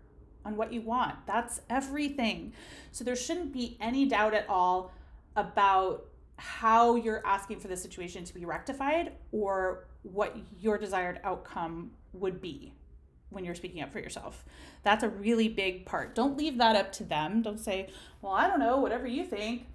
on 0.45 0.57
what 0.57 0.73
you 0.73 0.83
want. 0.83 1.15
That's 1.27 1.61
everything. 1.69 2.53
So 2.93 3.05
there 3.05 3.17
shouldn't 3.17 3.53
be 3.53 3.77
any 3.81 4.07
doubt 4.07 4.35
at 4.35 4.49
all 4.49 4.93
about 5.37 6.05
how 6.37 6.97
you're 6.97 7.25
asking 7.27 7.61
for 7.61 7.69
the 7.69 7.77
situation 7.77 8.25
to 8.25 8.35
be 8.35 8.45
rectified 8.45 9.13
or 9.31 9.87
what 10.03 10.37
your 10.61 10.79
desired 10.79 11.21
outcome 11.25 11.93
would 12.13 12.41
be 12.41 12.73
when 13.31 13.45
you're 13.45 13.55
speaking 13.55 13.83
up 13.83 13.93
for 13.93 13.99
yourself. 13.99 14.45
That's 14.83 15.03
a 15.03 15.09
really 15.09 15.49
big 15.49 15.87
part. 15.87 16.15
Don't 16.15 16.37
leave 16.37 16.59
that 16.59 16.77
up 16.77 16.93
to 16.93 17.05
them. 17.05 17.43
Don't 17.43 17.59
say, 17.59 17.89
well, 18.21 18.33
I 18.33 18.47
don't 18.47 18.59
know, 18.61 18.79
whatever 18.79 19.07
you 19.07 19.25
think. 19.25 19.67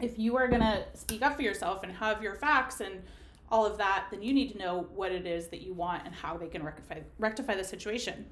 If 0.00 0.18
you 0.18 0.36
are 0.36 0.48
going 0.48 0.62
to 0.62 0.84
speak 0.94 1.22
up 1.22 1.36
for 1.36 1.42
yourself 1.42 1.84
and 1.84 1.92
have 1.92 2.22
your 2.22 2.34
facts 2.34 2.80
and 2.80 3.02
all 3.50 3.64
of 3.66 3.78
that, 3.78 4.06
then 4.10 4.22
you 4.22 4.32
need 4.32 4.50
to 4.52 4.58
know 4.58 4.88
what 4.94 5.12
it 5.12 5.26
is 5.26 5.48
that 5.48 5.60
you 5.60 5.74
want 5.74 6.04
and 6.04 6.14
how 6.14 6.36
they 6.36 6.48
can 6.48 6.62
rectify 6.64 7.00
rectify 7.18 7.54
the 7.54 7.62
situation. 7.64 8.26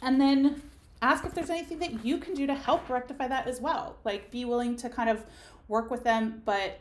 and 0.00 0.20
then 0.20 0.62
ask 1.02 1.24
if 1.24 1.34
there's 1.34 1.50
anything 1.50 1.78
that 1.80 2.04
you 2.04 2.18
can 2.18 2.34
do 2.34 2.46
to 2.46 2.54
help 2.54 2.88
rectify 2.88 3.28
that 3.28 3.46
as 3.46 3.60
well. 3.60 3.98
Like 4.04 4.30
be 4.30 4.44
willing 4.44 4.76
to 4.76 4.88
kind 4.88 5.10
of 5.10 5.24
work 5.68 5.90
with 5.90 6.04
them, 6.04 6.42
but 6.44 6.80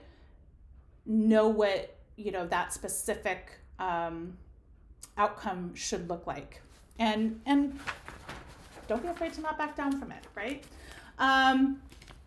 know 1.06 1.48
what, 1.48 1.97
you 2.18 2.32
know, 2.32 2.46
that 2.48 2.74
specific 2.74 3.52
um, 3.80 4.36
outcome 5.18 5.74
should 5.76 6.10
look 6.10 6.28
like. 6.28 6.62
And 7.00 7.40
and 7.46 7.80
don't 8.88 9.02
be 9.02 9.08
afraid 9.08 9.34
to 9.34 9.42
not 9.42 9.58
back 9.58 9.76
down 9.76 10.00
from 10.00 10.12
it, 10.12 10.26
right? 10.36 10.64
Um, 11.20 11.82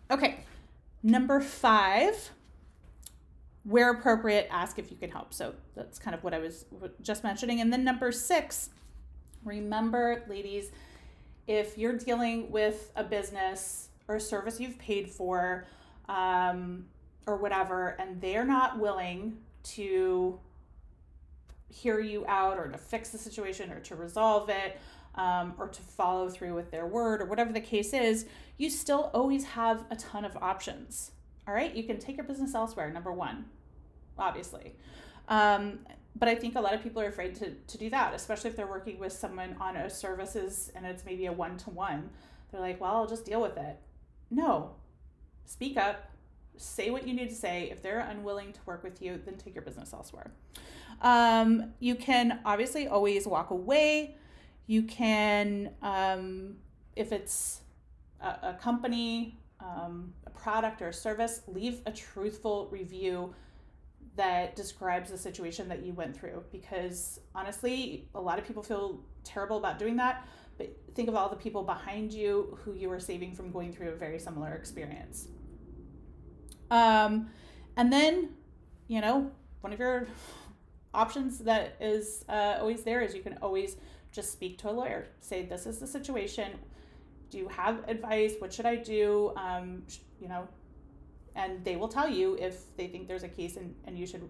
okay. 0.09 0.45
Number 1.03 1.41
five, 1.41 2.31
where 3.63 3.91
appropriate, 3.91 4.47
ask 4.51 4.79
if 4.79 4.91
you 4.91 4.97
can 4.97 5.09
help. 5.09 5.33
So 5.33 5.53
that's 5.75 5.99
kind 5.99 6.15
of 6.15 6.23
what 6.23 6.33
I 6.33 6.39
was 6.39 6.65
just 7.01 7.23
mentioning. 7.23 7.61
And 7.61 7.73
then 7.73 7.83
number 7.83 8.11
six, 8.11 8.69
remember, 9.43 10.23
ladies, 10.29 10.71
if 11.47 11.77
you're 11.77 11.97
dealing 11.97 12.51
with 12.51 12.91
a 12.95 13.03
business 13.03 13.89
or 14.07 14.15
a 14.15 14.21
service 14.21 14.59
you've 14.59 14.77
paid 14.77 15.09
for 15.09 15.65
um, 16.07 16.85
or 17.25 17.37
whatever, 17.37 17.95
and 17.99 18.21
they're 18.21 18.45
not 18.45 18.79
willing 18.79 19.37
to 19.63 20.39
hear 21.69 21.99
you 21.99 22.25
out 22.27 22.57
or 22.57 22.67
to 22.67 22.77
fix 22.77 23.09
the 23.09 23.17
situation 23.17 23.71
or 23.71 23.79
to 23.79 23.95
resolve 23.95 24.49
it 24.49 24.79
um, 25.15 25.53
or 25.57 25.67
to 25.67 25.81
follow 25.81 26.29
through 26.29 26.53
with 26.53 26.71
their 26.71 26.85
word 26.85 27.21
or 27.21 27.25
whatever 27.25 27.51
the 27.51 27.61
case 27.61 27.93
is, 27.93 28.25
you 28.57 28.69
still 28.69 29.09
always 29.13 29.43
have 29.43 29.85
a 29.89 29.95
ton 29.95 30.25
of 30.25 30.37
options. 30.37 31.11
All 31.47 31.53
right, 31.53 31.73
you 31.75 31.83
can 31.83 31.97
take 31.97 32.17
your 32.17 32.25
business 32.25 32.53
elsewhere, 32.53 32.91
number 32.91 33.11
one, 33.11 33.45
obviously. 34.17 34.75
Um, 35.27 35.79
but 36.15 36.27
I 36.27 36.35
think 36.35 36.55
a 36.55 36.61
lot 36.61 36.73
of 36.73 36.83
people 36.83 37.01
are 37.01 37.07
afraid 37.07 37.35
to, 37.35 37.51
to 37.51 37.77
do 37.77 37.89
that, 37.89 38.13
especially 38.13 38.49
if 38.49 38.55
they're 38.55 38.67
working 38.67 38.99
with 38.99 39.13
someone 39.13 39.55
on 39.59 39.75
a 39.77 39.89
services 39.89 40.71
and 40.75 40.85
it's 40.85 41.05
maybe 41.05 41.25
a 41.25 41.31
one 41.31 41.57
to 41.57 41.69
one. 41.69 42.09
They're 42.51 42.61
like, 42.61 42.81
well, 42.81 42.95
I'll 42.95 43.07
just 43.07 43.25
deal 43.25 43.41
with 43.41 43.57
it. 43.57 43.77
No, 44.29 44.71
speak 45.45 45.77
up, 45.77 46.10
say 46.61 46.89
what 46.89 47.07
you 47.07 47.13
need 47.13 47.29
to 47.29 47.35
say. 47.35 47.69
If 47.71 47.81
they're 47.81 47.99
unwilling 47.99 48.53
to 48.53 48.59
work 48.65 48.83
with 48.83 49.01
you, 49.01 49.19
then 49.25 49.35
take 49.35 49.55
your 49.55 49.63
business 49.63 49.93
elsewhere. 49.93 50.31
Um, 51.01 51.73
you 51.79 51.95
can 51.95 52.39
obviously 52.45 52.87
always 52.87 53.25
walk 53.27 53.49
away. 53.49 54.15
You 54.67 54.83
can, 54.83 55.71
um, 55.81 56.55
if 56.95 57.11
it's 57.11 57.61
a, 58.21 58.49
a 58.49 58.57
company, 58.61 59.39
um, 59.59 60.13
a 60.25 60.29
product, 60.29 60.81
or 60.81 60.89
a 60.89 60.93
service, 60.93 61.41
leave 61.47 61.81
a 61.85 61.91
truthful 61.91 62.67
review 62.71 63.33
that 64.15 64.55
describes 64.55 65.09
the 65.09 65.17
situation 65.17 65.69
that 65.69 65.83
you 65.83 65.93
went 65.93 66.15
through 66.15 66.43
because 66.51 67.19
honestly 67.33 68.09
a 68.13 68.19
lot 68.19 68.37
of 68.37 68.45
people 68.45 68.61
feel 68.61 68.99
terrible 69.23 69.57
about 69.57 69.79
doing 69.79 69.95
that 69.95 70.27
but 70.57 70.75
think 70.95 71.07
of 71.07 71.15
all 71.15 71.29
the 71.29 71.35
people 71.35 71.63
behind 71.63 72.11
you 72.11 72.57
who 72.63 72.73
you 72.73 72.91
are 72.91 72.99
saving 72.99 73.33
from 73.33 73.51
going 73.51 73.71
through 73.71 73.89
a 73.89 73.95
very 73.95 74.19
similar 74.19 74.53
experience 74.53 75.29
um, 76.71 77.29
and 77.77 77.93
then 77.93 78.29
you 78.87 79.01
know 79.01 79.31
one 79.61 79.71
of 79.71 79.79
your 79.79 80.07
options 80.93 81.39
that 81.39 81.75
is 81.79 82.25
uh, 82.27 82.57
always 82.59 82.83
there 82.83 83.01
is 83.01 83.13
you 83.13 83.21
can 83.21 83.37
always 83.41 83.77
just 84.11 84.31
speak 84.31 84.57
to 84.57 84.69
a 84.69 84.73
lawyer. 84.73 85.07
Say 85.19 85.45
this 85.45 85.65
is 85.65 85.77
the 85.79 85.87
situation. 85.87 86.53
Do 87.29 87.37
you 87.37 87.47
have 87.47 87.87
advice? 87.87 88.33
What 88.39 88.51
should 88.51 88.65
i 88.65 88.75
do? 88.75 89.33
Um, 89.37 89.83
you 90.19 90.27
know 90.27 90.47
and 91.35 91.63
they 91.63 91.75
will 91.75 91.87
tell 91.87 92.09
you 92.09 92.35
if 92.39 92.75
they 92.75 92.87
think 92.87 93.07
there's 93.07 93.23
a 93.23 93.29
case 93.29 93.57
and, 93.57 93.73
and 93.85 93.97
you 93.97 94.05
should 94.05 94.27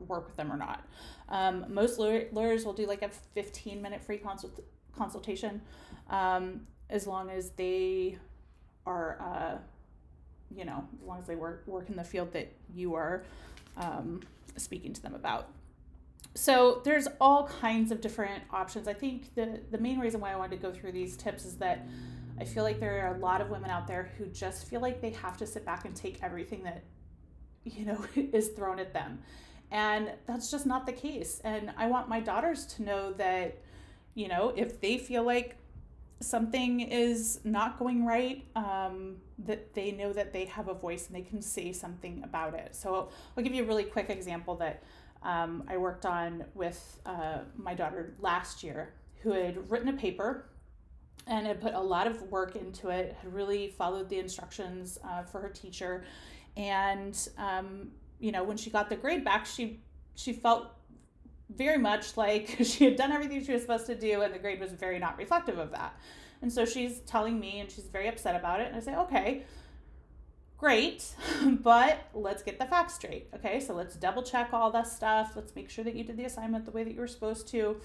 work 0.00 0.26
with 0.26 0.36
them 0.36 0.52
or 0.52 0.56
not. 0.56 0.86
Um, 1.28 1.66
most 1.68 1.98
lawyer, 1.98 2.26
lawyers 2.32 2.64
will 2.64 2.72
do 2.72 2.86
like 2.86 3.02
a 3.02 3.08
15 3.08 3.80
minute 3.80 4.02
free 4.02 4.18
consult, 4.18 4.60
consultation 4.96 5.62
um, 6.10 6.66
as 6.90 7.06
long 7.06 7.30
as 7.30 7.50
they 7.50 8.18
are, 8.86 9.18
uh, 9.20 9.58
you 10.50 10.64
know, 10.64 10.86
as 11.00 11.06
long 11.06 11.18
as 11.18 11.26
they 11.26 11.36
work, 11.36 11.64
work 11.66 11.88
in 11.88 11.96
the 11.96 12.04
field 12.04 12.32
that 12.32 12.52
you 12.74 12.94
are 12.94 13.24
um, 13.76 14.20
speaking 14.56 14.92
to 14.92 15.02
them 15.02 15.14
about. 15.14 15.48
So 16.34 16.80
there's 16.84 17.06
all 17.20 17.46
kinds 17.46 17.92
of 17.92 18.00
different 18.00 18.42
options. 18.50 18.88
I 18.88 18.94
think 18.94 19.34
the, 19.34 19.60
the 19.70 19.78
main 19.78 20.00
reason 20.00 20.20
why 20.20 20.32
I 20.32 20.36
wanted 20.36 20.60
to 20.60 20.62
go 20.62 20.72
through 20.72 20.92
these 20.92 21.16
tips 21.16 21.44
is 21.44 21.56
that 21.56 21.86
I 22.40 22.44
feel 22.44 22.64
like 22.64 22.80
there 22.80 23.06
are 23.06 23.14
a 23.14 23.18
lot 23.18 23.40
of 23.40 23.50
women 23.50 23.70
out 23.70 23.86
there 23.86 24.10
who 24.18 24.26
just 24.26 24.66
feel 24.68 24.80
like 24.80 25.00
they 25.00 25.10
have 25.10 25.36
to 25.36 25.46
sit 25.46 25.64
back 25.64 25.84
and 25.84 25.94
take 25.94 26.22
everything 26.22 26.64
that, 26.64 26.82
you 27.64 27.84
know, 27.84 28.04
is 28.16 28.48
thrown 28.48 28.80
at 28.80 28.92
them. 28.92 29.20
And 29.70 30.10
that's 30.26 30.50
just 30.50 30.66
not 30.66 30.86
the 30.86 30.92
case. 30.92 31.40
And 31.44 31.72
I 31.76 31.86
want 31.86 32.08
my 32.08 32.20
daughters 32.20 32.66
to 32.66 32.82
know 32.82 33.12
that, 33.14 33.58
you 34.14 34.28
know, 34.28 34.52
if 34.56 34.80
they 34.80 34.98
feel 34.98 35.24
like 35.24 35.56
something 36.20 36.80
is 36.80 37.40
not 37.44 37.78
going 37.78 38.06
right, 38.06 38.44
um, 38.56 39.16
that 39.38 39.74
they 39.74 39.90
know 39.90 40.12
that 40.12 40.32
they 40.32 40.44
have 40.46 40.68
a 40.68 40.74
voice 40.74 41.06
and 41.06 41.16
they 41.16 41.22
can 41.22 41.42
say 41.42 41.72
something 41.72 42.22
about 42.24 42.54
it. 42.54 42.74
So 42.74 43.10
I'll, 43.36 43.42
give 43.42 43.54
you 43.54 43.64
a 43.64 43.66
really 43.66 43.84
quick 43.84 44.10
example 44.10 44.54
that 44.56 44.82
um, 45.22 45.64
I 45.68 45.76
worked 45.76 46.06
on 46.06 46.44
with 46.54 47.00
uh, 47.06 47.38
my 47.56 47.74
daughter 47.74 48.14
last 48.20 48.62
year, 48.62 48.94
who 49.22 49.32
had 49.32 49.70
written 49.70 49.88
a 49.88 49.94
paper 49.94 50.46
and 51.26 51.46
had 51.46 51.60
put 51.60 51.74
a 51.74 51.80
lot 51.80 52.06
of 52.06 52.20
work 52.22 52.56
into 52.56 52.90
it, 52.90 53.16
had 53.20 53.32
really 53.32 53.68
followed 53.68 54.08
the 54.08 54.18
instructions 54.18 54.98
uh, 55.04 55.22
for 55.22 55.40
her 55.40 55.48
teacher. 55.48 56.04
And, 56.56 57.16
um, 57.38 57.90
you 58.20 58.30
know, 58.30 58.44
when 58.44 58.56
she 58.56 58.70
got 58.70 58.88
the 58.88 58.96
grade 58.96 59.24
back, 59.24 59.46
she, 59.46 59.80
she 60.14 60.32
felt 60.32 60.68
very 61.56 61.78
much 61.78 62.16
like 62.16 62.56
she 62.64 62.84
had 62.84 62.96
done 62.96 63.12
everything 63.12 63.44
she 63.44 63.52
was 63.52 63.62
supposed 63.62 63.86
to 63.86 63.94
do, 63.94 64.22
and 64.22 64.34
the 64.34 64.38
grade 64.38 64.60
was 64.60 64.72
very 64.72 64.98
not 64.98 65.16
reflective 65.16 65.58
of 65.58 65.70
that. 65.72 65.98
And 66.42 66.52
so 66.52 66.64
she's 66.64 67.00
telling 67.00 67.40
me, 67.40 67.60
and 67.60 67.70
she's 67.70 67.86
very 67.86 68.08
upset 68.08 68.36
about 68.36 68.60
it. 68.60 68.68
And 68.68 68.76
I 68.76 68.80
say, 68.80 68.94
okay, 68.96 69.44
great, 70.58 71.14
but 71.46 72.08
let's 72.12 72.42
get 72.42 72.58
the 72.58 72.66
facts 72.66 72.94
straight. 72.94 73.28
Okay, 73.34 73.60
so 73.60 73.74
let's 73.74 73.96
double 73.96 74.22
check 74.22 74.50
all 74.52 74.70
that 74.72 74.86
stuff. 74.86 75.32
Let's 75.36 75.54
make 75.54 75.70
sure 75.70 75.84
that 75.84 75.94
you 75.94 76.04
did 76.04 76.16
the 76.16 76.24
assignment 76.24 76.64
the 76.64 76.70
way 76.70 76.84
that 76.84 76.92
you 76.92 77.00
were 77.00 77.06
supposed 77.06 77.48
to. 77.48 77.80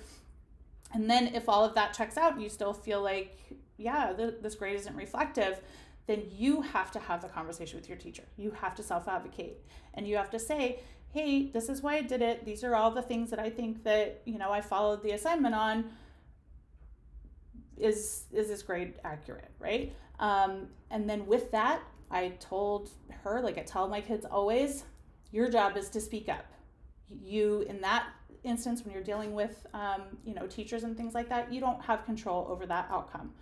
And 0.93 1.09
then 1.09 1.27
if 1.35 1.47
all 1.47 1.63
of 1.63 1.75
that 1.75 1.93
checks 1.93 2.17
out, 2.17 2.33
and 2.33 2.41
you 2.41 2.49
still 2.49 2.73
feel 2.73 3.01
like, 3.01 3.37
yeah, 3.77 4.11
the, 4.11 4.35
this 4.41 4.55
grade 4.55 4.75
isn't 4.75 4.95
reflective, 4.95 5.61
then 6.09 6.23
you 6.31 6.61
have 6.61 6.91
to 6.91 6.99
have 6.99 7.21
the 7.21 7.27
conversation 7.27 7.77
with 7.79 7.87
your 7.87 7.97
teacher. 7.97 8.23
You 8.35 8.49
have 8.51 8.73
to 8.75 8.83
self 8.83 9.07
advocate 9.07 9.63
and 9.93 10.07
you 10.07 10.17
have 10.17 10.31
to 10.31 10.39
say, 10.39 10.79
hey, 11.11 11.49
this 11.51 11.69
is 11.69 11.81
why 11.81 11.95
I 11.95 12.01
did 12.01 12.21
it. 12.21 12.45
These 12.45 12.63
are 12.63 12.75
all 12.75 12.91
the 12.91 13.01
things 13.01 13.29
that 13.31 13.39
I 13.39 13.49
think 13.49 13.83
that, 13.83 14.21
you 14.25 14.37
know, 14.37 14.51
I 14.51 14.61
followed 14.61 15.03
the 15.03 15.11
assignment 15.11 15.55
on. 15.55 15.85
Is 17.77 18.25
is 18.33 18.49
this 18.49 18.61
grade 18.61 18.95
accurate, 19.05 19.51
right? 19.57 19.95
Um, 20.19 20.67
and 20.91 21.09
then 21.09 21.25
with 21.25 21.49
that, 21.51 21.81
I 22.11 22.33
told 22.39 22.89
her, 23.23 23.41
like 23.41 23.57
I 23.57 23.61
tell 23.61 23.87
my 23.87 24.01
kids 24.01 24.25
always, 24.25 24.83
your 25.31 25.49
job 25.49 25.77
is 25.77 25.89
to 25.91 26.01
speak 26.01 26.27
up. 26.27 26.45
You 27.09 27.61
in 27.61 27.79
that 27.81 28.05
instance 28.43 28.83
when 28.83 28.93
you're 28.93 29.03
dealing 29.03 29.33
with 29.33 29.65
um, 29.73 30.01
you 30.23 30.33
know 30.33 30.47
teachers 30.47 30.83
and 30.83 30.95
things 30.95 31.13
like 31.13 31.29
that 31.29 31.51
you 31.51 31.59
don't 31.59 31.81
have 31.83 32.05
control 32.05 32.47
over 32.49 32.65
that 32.65 32.87
outcome 32.89 33.33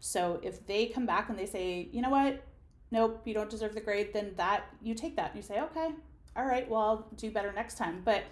so 0.00 0.40
if 0.42 0.66
they 0.66 0.86
come 0.86 1.06
back 1.06 1.28
and 1.28 1.38
they 1.38 1.46
say 1.46 1.88
you 1.92 2.00
know 2.00 2.10
what 2.10 2.42
nope 2.90 3.20
you 3.24 3.34
don't 3.34 3.50
deserve 3.50 3.74
the 3.74 3.80
grade 3.80 4.10
then 4.12 4.32
that 4.36 4.64
you 4.82 4.94
take 4.94 5.16
that 5.16 5.30
and 5.30 5.36
you 5.36 5.42
say 5.42 5.60
okay 5.60 5.90
all 6.36 6.44
right 6.44 6.68
well 6.68 6.80
i'll 6.80 7.06
do 7.16 7.30
better 7.30 7.52
next 7.52 7.76
time 7.76 8.02
but 8.04 8.24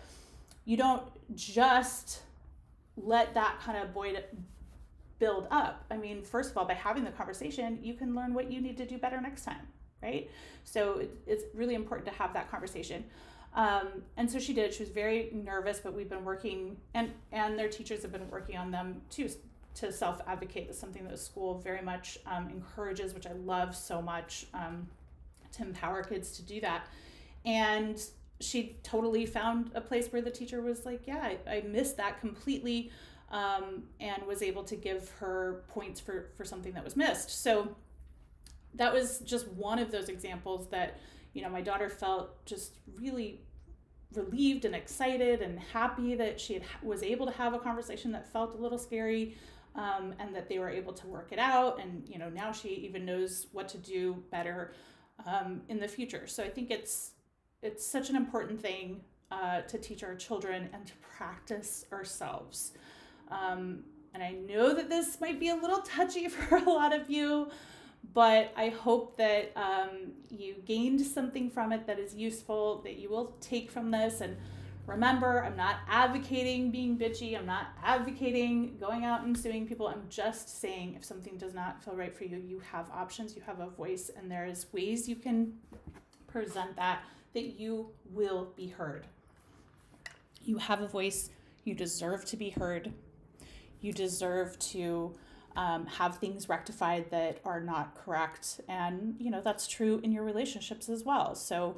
you 0.65 0.77
don't 0.77 1.03
just 1.35 2.23
let 2.97 3.35
that 3.35 3.59
kind 3.61 3.79
of 3.79 3.91
void 3.91 4.23
build 5.19 5.47
up 5.51 5.85
i 5.91 5.97
mean 5.97 6.23
first 6.23 6.51
of 6.51 6.59
all 6.59 6.65
by 6.65 6.75
having 6.75 7.05
the 7.05 7.11
conversation 7.11 7.79
you 7.83 7.95
can 7.95 8.15
learn 8.15 8.35
what 8.35 8.51
you 8.51 8.61
need 8.61 8.77
to 8.77 8.87
do 8.87 8.99
better 8.99 9.21
next 9.21 9.45
time 9.45 9.67
right 10.03 10.31
so 10.65 11.03
it's 11.27 11.45
really 11.55 11.75
important 11.75 12.07
to 12.07 12.15
have 12.15 12.33
that 12.33 12.51
conversation 12.51 13.05
um, 13.55 14.03
and 14.17 14.31
so 14.31 14.39
she 14.39 14.53
did. 14.53 14.75
She 14.75 14.83
was 14.83 14.91
very 14.91 15.31
nervous, 15.33 15.79
but 15.79 15.95
we've 15.95 16.09
been 16.09 16.25
working, 16.25 16.77
and 16.93 17.13
and 17.31 17.59
their 17.59 17.69
teachers 17.69 18.03
have 18.03 18.11
been 18.11 18.29
working 18.29 18.57
on 18.57 18.71
them 18.71 19.01
too 19.11 19.29
to 19.77 19.93
self 19.93 20.21
advocate. 20.27 20.67
That's 20.67 20.79
something 20.79 21.05
that 21.05 21.13
the 21.13 21.19
school 21.19 21.59
very 21.59 21.83
much 21.83 22.19
um, 22.27 22.49
encourages, 22.49 23.15
which 23.15 23.27
I 23.27 23.33
love 23.33 23.77
so 23.77 24.03
much 24.03 24.47
um, 24.55 24.89
to 25.53 25.63
empower 25.63 26.03
kids 26.03 26.37
to 26.37 26.43
do 26.43 26.61
that. 26.63 26.89
And 27.45 28.03
she 28.41 28.77
totally 28.83 29.27
found 29.27 29.71
a 29.75 29.81
place 29.81 30.09
where 30.09 30.23
the 30.23 30.31
teacher 30.31 30.61
was 30.61 30.85
like, 30.85 31.03
"Yeah, 31.07 31.35
I, 31.47 31.57
I 31.57 31.61
missed 31.63 31.97
that 31.99 32.21
completely," 32.21 32.91
um, 33.31 33.85
and 34.01 34.23
was 34.25 34.43
able 34.43 34.65
to 34.65 34.77
give 34.77 35.11
her 35.21 35.65
points 35.69 36.01
for 36.01 36.31
for 36.37 36.45
something 36.45 36.73
that 36.75 36.85
was 36.85 36.97
missed. 36.97 37.43
So 37.43 37.77
that 38.75 38.93
was 38.93 39.21
just 39.21 39.47
one 39.49 39.79
of 39.79 39.91
those 39.91 40.09
examples 40.09 40.69
that 40.71 40.99
you 41.35 41.43
know, 41.43 41.51
my 41.51 41.61
daughter 41.61 41.91
felt 41.91 42.45
just 42.47 42.77
really 42.99 43.41
relieved 44.15 44.65
and 44.65 44.75
excited 44.75 45.43
and 45.43 45.59
happy 45.59 46.15
that 46.15 46.41
she 46.41 46.55
had, 46.55 46.63
was 46.83 47.03
able 47.03 47.27
to 47.27 47.33
have 47.33 47.53
a 47.53 47.59
conversation 47.59 48.13
that 48.13 48.33
felt 48.33 48.55
a 48.55 48.57
little 48.57 48.79
scary 48.79 49.37
um, 49.75 50.15
and 50.21 50.35
that 50.35 50.49
they 50.49 50.61
were 50.61 50.71
able 50.71 50.93
to 50.93 51.07
work 51.09 51.33
it 51.33 51.39
out. 51.41 51.81
And, 51.81 52.09
you 52.09 52.19
know, 52.19 52.31
now 52.31 52.53
she 52.53 52.69
even 52.69 53.05
knows 53.05 53.49
what 53.53 53.69
to 53.71 53.79
do 53.79 54.23
better 54.31 54.73
um, 55.27 55.63
in 55.69 55.81
the 55.81 55.89
future. 55.89 56.29
So 56.29 56.45
I 56.45 56.49
think 56.49 56.71
it's, 56.71 57.11
it's 57.65 57.85
such 57.85 58.11
an 58.11 58.17
important 58.17 58.61
thing 58.61 59.01
uh, 59.31 59.63
to 59.63 59.79
teach 59.79 60.05
our 60.05 60.15
children 60.15 60.69
and 60.73 60.87
to 60.87 60.93
practice 61.17 61.87
ourselves. 61.91 62.73
Um, 63.31 63.85
and 64.13 64.23
I 64.23 64.33
know 64.33 64.75
that 64.75 64.89
this 64.89 65.21
might 65.21 65.41
be 65.41 65.49
a 65.49 65.57
little 65.57 65.81
touchy 65.81 66.29
for 66.29 66.57
a 66.57 66.63
lot 66.63 66.95
of 66.95 67.11
you, 67.11 67.49
but 68.13 68.53
I 68.55 68.69
hope 68.69 69.17
that 69.17 69.53
um, 69.57 70.13
you 70.31 70.57
gained 70.67 71.01
something 71.01 71.51
from 71.51 71.73
it 71.73 71.87
that 71.87 71.99
is 71.99 72.15
useful, 72.15 72.83
that 72.83 72.97
you 72.97 73.09
will 73.09 73.35
take 73.41 73.71
from 73.71 73.91
this. 73.91 74.21
And 74.21 74.37
remember, 74.87 75.43
I'm 75.43 75.57
not 75.57 75.77
advocating 75.89 76.71
being 76.71 76.99
bitchy, 76.99 77.37
I'm 77.37 77.47
not 77.47 77.69
advocating 77.83 78.77
going 78.79 79.07
out 79.07 79.23
and 79.23 79.37
suing 79.37 79.67
people. 79.67 79.89
I'm 79.89 80.05
just 80.11 80.61
saying 80.61 80.95
if 80.97 81.05
something 81.05 81.39
does 81.39 81.55
not 81.55 81.83
feel 81.83 81.97
right 81.97 82.15
for 82.15 82.25
you, 82.25 82.37
you 82.37 82.61
have 82.71 82.91
options, 82.91 83.35
you 83.35 83.43
have 83.47 83.61
a 83.61 83.71
voice, 83.71 84.11
and 84.15 84.31
there 84.31 84.45
is 84.45 84.67
ways 84.73 85.09
you 85.09 85.17
can 85.17 85.55
present 86.27 86.77
that 86.77 87.03
that 87.35 87.61
you 87.61 87.91
will 88.11 88.53
be 88.57 88.69
heard. 88.69 89.07
You 90.45 90.59
have 90.59 90.81
a 90.81 90.89
voice, 90.89 91.31
you 91.65 91.75
deserve 91.75 92.25
to 92.27 92.37
be 92.37 92.51
heard, 92.51 92.93
you 93.81 93.93
deserve 93.93 94.59
to 94.59 95.15
um, 95.57 95.87
have 95.87 96.19
things 96.19 96.49
rectified 96.49 97.11
that 97.11 97.41
are 97.45 97.61
not 97.61 97.95
correct. 97.95 98.61
And, 98.69 99.17
you 99.19 99.31
know, 99.31 99.41
that's 99.41 99.67
true 99.67 100.01
in 100.03 100.11
your 100.13 100.25
relationships 100.25 100.89
as 100.89 101.05
well. 101.05 101.35
So, 101.35 101.77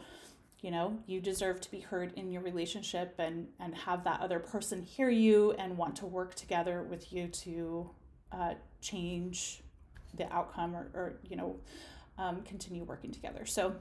you 0.60 0.70
know, 0.70 0.98
you 1.06 1.20
deserve 1.20 1.60
to 1.62 1.70
be 1.70 1.80
heard 1.80 2.12
in 2.14 2.32
your 2.32 2.42
relationship 2.42 3.14
and, 3.18 3.48
and 3.60 3.74
have 3.74 4.04
that 4.04 4.20
other 4.20 4.38
person 4.38 4.82
hear 4.82 5.10
you 5.10 5.52
and 5.52 5.76
want 5.76 5.96
to 5.96 6.06
work 6.06 6.34
together 6.34 6.82
with 6.82 7.12
you 7.12 7.28
to 7.28 7.90
uh, 8.32 8.54
change 8.80 9.62
the 10.14 10.32
outcome 10.32 10.74
or, 10.74 10.88
or 10.94 11.20
you 11.28 11.36
know, 11.36 11.56
um, 12.18 12.42
continue 12.42 12.84
working 12.84 13.10
together. 13.10 13.44
So, 13.44 13.76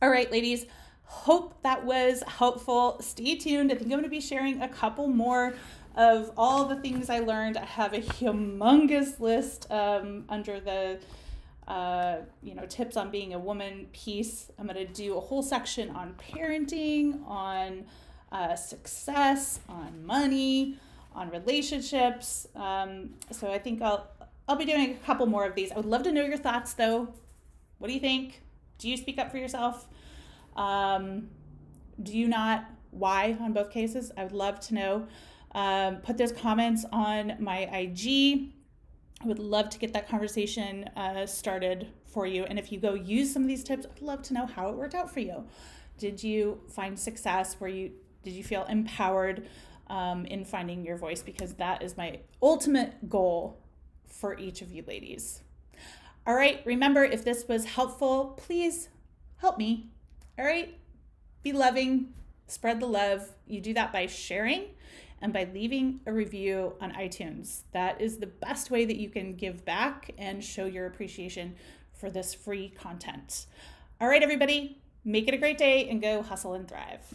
all 0.00 0.10
right, 0.10 0.30
ladies, 0.30 0.66
hope 1.04 1.60
that 1.62 1.84
was 1.84 2.22
helpful. 2.26 2.98
Stay 3.00 3.34
tuned. 3.34 3.72
I 3.72 3.74
think 3.74 3.86
I'm 3.86 3.90
going 3.90 4.04
to 4.04 4.08
be 4.08 4.20
sharing 4.20 4.62
a 4.62 4.68
couple 4.68 5.08
more 5.08 5.54
of 5.96 6.30
all 6.36 6.66
the 6.66 6.76
things 6.76 7.10
I 7.10 7.18
learned. 7.18 7.56
I 7.56 7.64
have 7.64 7.92
a 7.92 8.00
humongous 8.00 9.18
list 9.18 9.66
um, 9.70 10.24
under 10.28 10.60
the 10.60 11.00
uh, 11.66 12.18
you 12.42 12.54
know 12.54 12.64
tips 12.66 12.96
on 12.96 13.10
being 13.10 13.34
a 13.34 13.38
woman 13.38 13.88
piece. 13.92 14.50
I'm 14.58 14.66
going 14.66 14.86
to 14.86 14.92
do 14.92 15.16
a 15.16 15.20
whole 15.20 15.42
section 15.42 15.90
on 15.90 16.14
parenting, 16.14 17.26
on 17.26 17.84
uh, 18.30 18.54
success, 18.54 19.58
on 19.68 20.06
money, 20.06 20.76
on 21.12 21.28
relationships. 21.30 22.46
Um, 22.54 23.14
so 23.32 23.50
I 23.50 23.58
think 23.58 23.82
I'll 23.82 24.06
I'll 24.46 24.56
be 24.56 24.64
doing 24.64 24.92
a 24.92 24.94
couple 25.04 25.26
more 25.26 25.44
of 25.44 25.56
these. 25.56 25.72
I 25.72 25.76
would 25.76 25.86
love 25.86 26.04
to 26.04 26.12
know 26.12 26.24
your 26.24 26.38
thoughts 26.38 26.74
though. 26.74 27.08
What 27.78 27.88
do 27.88 27.94
you 27.94 28.00
think? 28.00 28.42
Do 28.78 28.88
you 28.88 28.96
speak 28.96 29.18
up 29.18 29.30
for 29.30 29.38
yourself? 29.38 29.88
Um, 30.56 31.28
do 32.02 32.16
you 32.16 32.28
not? 32.28 32.64
Why 32.90 33.36
on 33.40 33.52
both 33.52 33.70
cases? 33.70 34.12
I 34.16 34.24
would 34.24 34.32
love 34.32 34.60
to 34.60 34.74
know. 34.74 35.08
Um, 35.52 35.96
put 35.96 36.16
those 36.16 36.32
comments 36.32 36.84
on 36.92 37.34
my 37.38 37.60
IG. 37.60 38.52
I 39.22 39.26
would 39.26 39.38
love 39.38 39.68
to 39.70 39.78
get 39.78 39.92
that 39.94 40.08
conversation 40.08 40.84
uh, 40.96 41.26
started 41.26 41.88
for 42.06 42.26
you. 42.26 42.44
And 42.44 42.58
if 42.58 42.70
you 42.70 42.78
go 42.78 42.94
use 42.94 43.32
some 43.32 43.42
of 43.42 43.48
these 43.48 43.64
tips, 43.64 43.86
I'd 43.90 44.00
love 44.00 44.22
to 44.22 44.34
know 44.34 44.46
how 44.46 44.68
it 44.68 44.76
worked 44.76 44.94
out 44.94 45.12
for 45.12 45.20
you. 45.20 45.44
Did 45.98 46.22
you 46.22 46.60
find 46.68 46.98
success? 46.98 47.56
Where 47.58 47.70
you 47.70 47.92
did 48.22 48.32
you 48.32 48.44
feel 48.44 48.64
empowered 48.64 49.48
um, 49.88 50.26
in 50.26 50.44
finding 50.44 50.84
your 50.84 50.96
voice? 50.96 51.22
Because 51.22 51.54
that 51.54 51.82
is 51.82 51.96
my 51.96 52.20
ultimate 52.42 53.08
goal 53.08 53.60
for 54.06 54.38
each 54.38 54.62
of 54.62 54.70
you 54.70 54.84
ladies. 54.86 55.42
All 56.28 56.34
right, 56.34 56.60
remember 56.66 57.04
if 57.04 57.24
this 57.24 57.48
was 57.48 57.64
helpful, 57.64 58.34
please 58.36 58.90
help 59.38 59.56
me. 59.56 59.88
All 60.38 60.44
right, 60.44 60.78
be 61.42 61.52
loving, 61.52 62.12
spread 62.46 62.80
the 62.80 62.86
love. 62.86 63.30
You 63.46 63.62
do 63.62 63.72
that 63.72 63.94
by 63.94 64.04
sharing 64.08 64.66
and 65.22 65.32
by 65.32 65.48
leaving 65.54 66.00
a 66.04 66.12
review 66.12 66.74
on 66.82 66.92
iTunes. 66.92 67.62
That 67.72 68.02
is 68.02 68.18
the 68.18 68.26
best 68.26 68.70
way 68.70 68.84
that 68.84 68.98
you 68.98 69.08
can 69.08 69.36
give 69.36 69.64
back 69.64 70.10
and 70.18 70.44
show 70.44 70.66
your 70.66 70.84
appreciation 70.84 71.54
for 71.94 72.10
this 72.10 72.34
free 72.34 72.68
content. 72.68 73.46
All 73.98 74.06
right, 74.06 74.22
everybody, 74.22 74.82
make 75.06 75.28
it 75.28 75.34
a 75.34 75.38
great 75.38 75.56
day 75.56 75.88
and 75.88 76.02
go 76.02 76.20
hustle 76.20 76.52
and 76.52 76.68
thrive. 76.68 77.14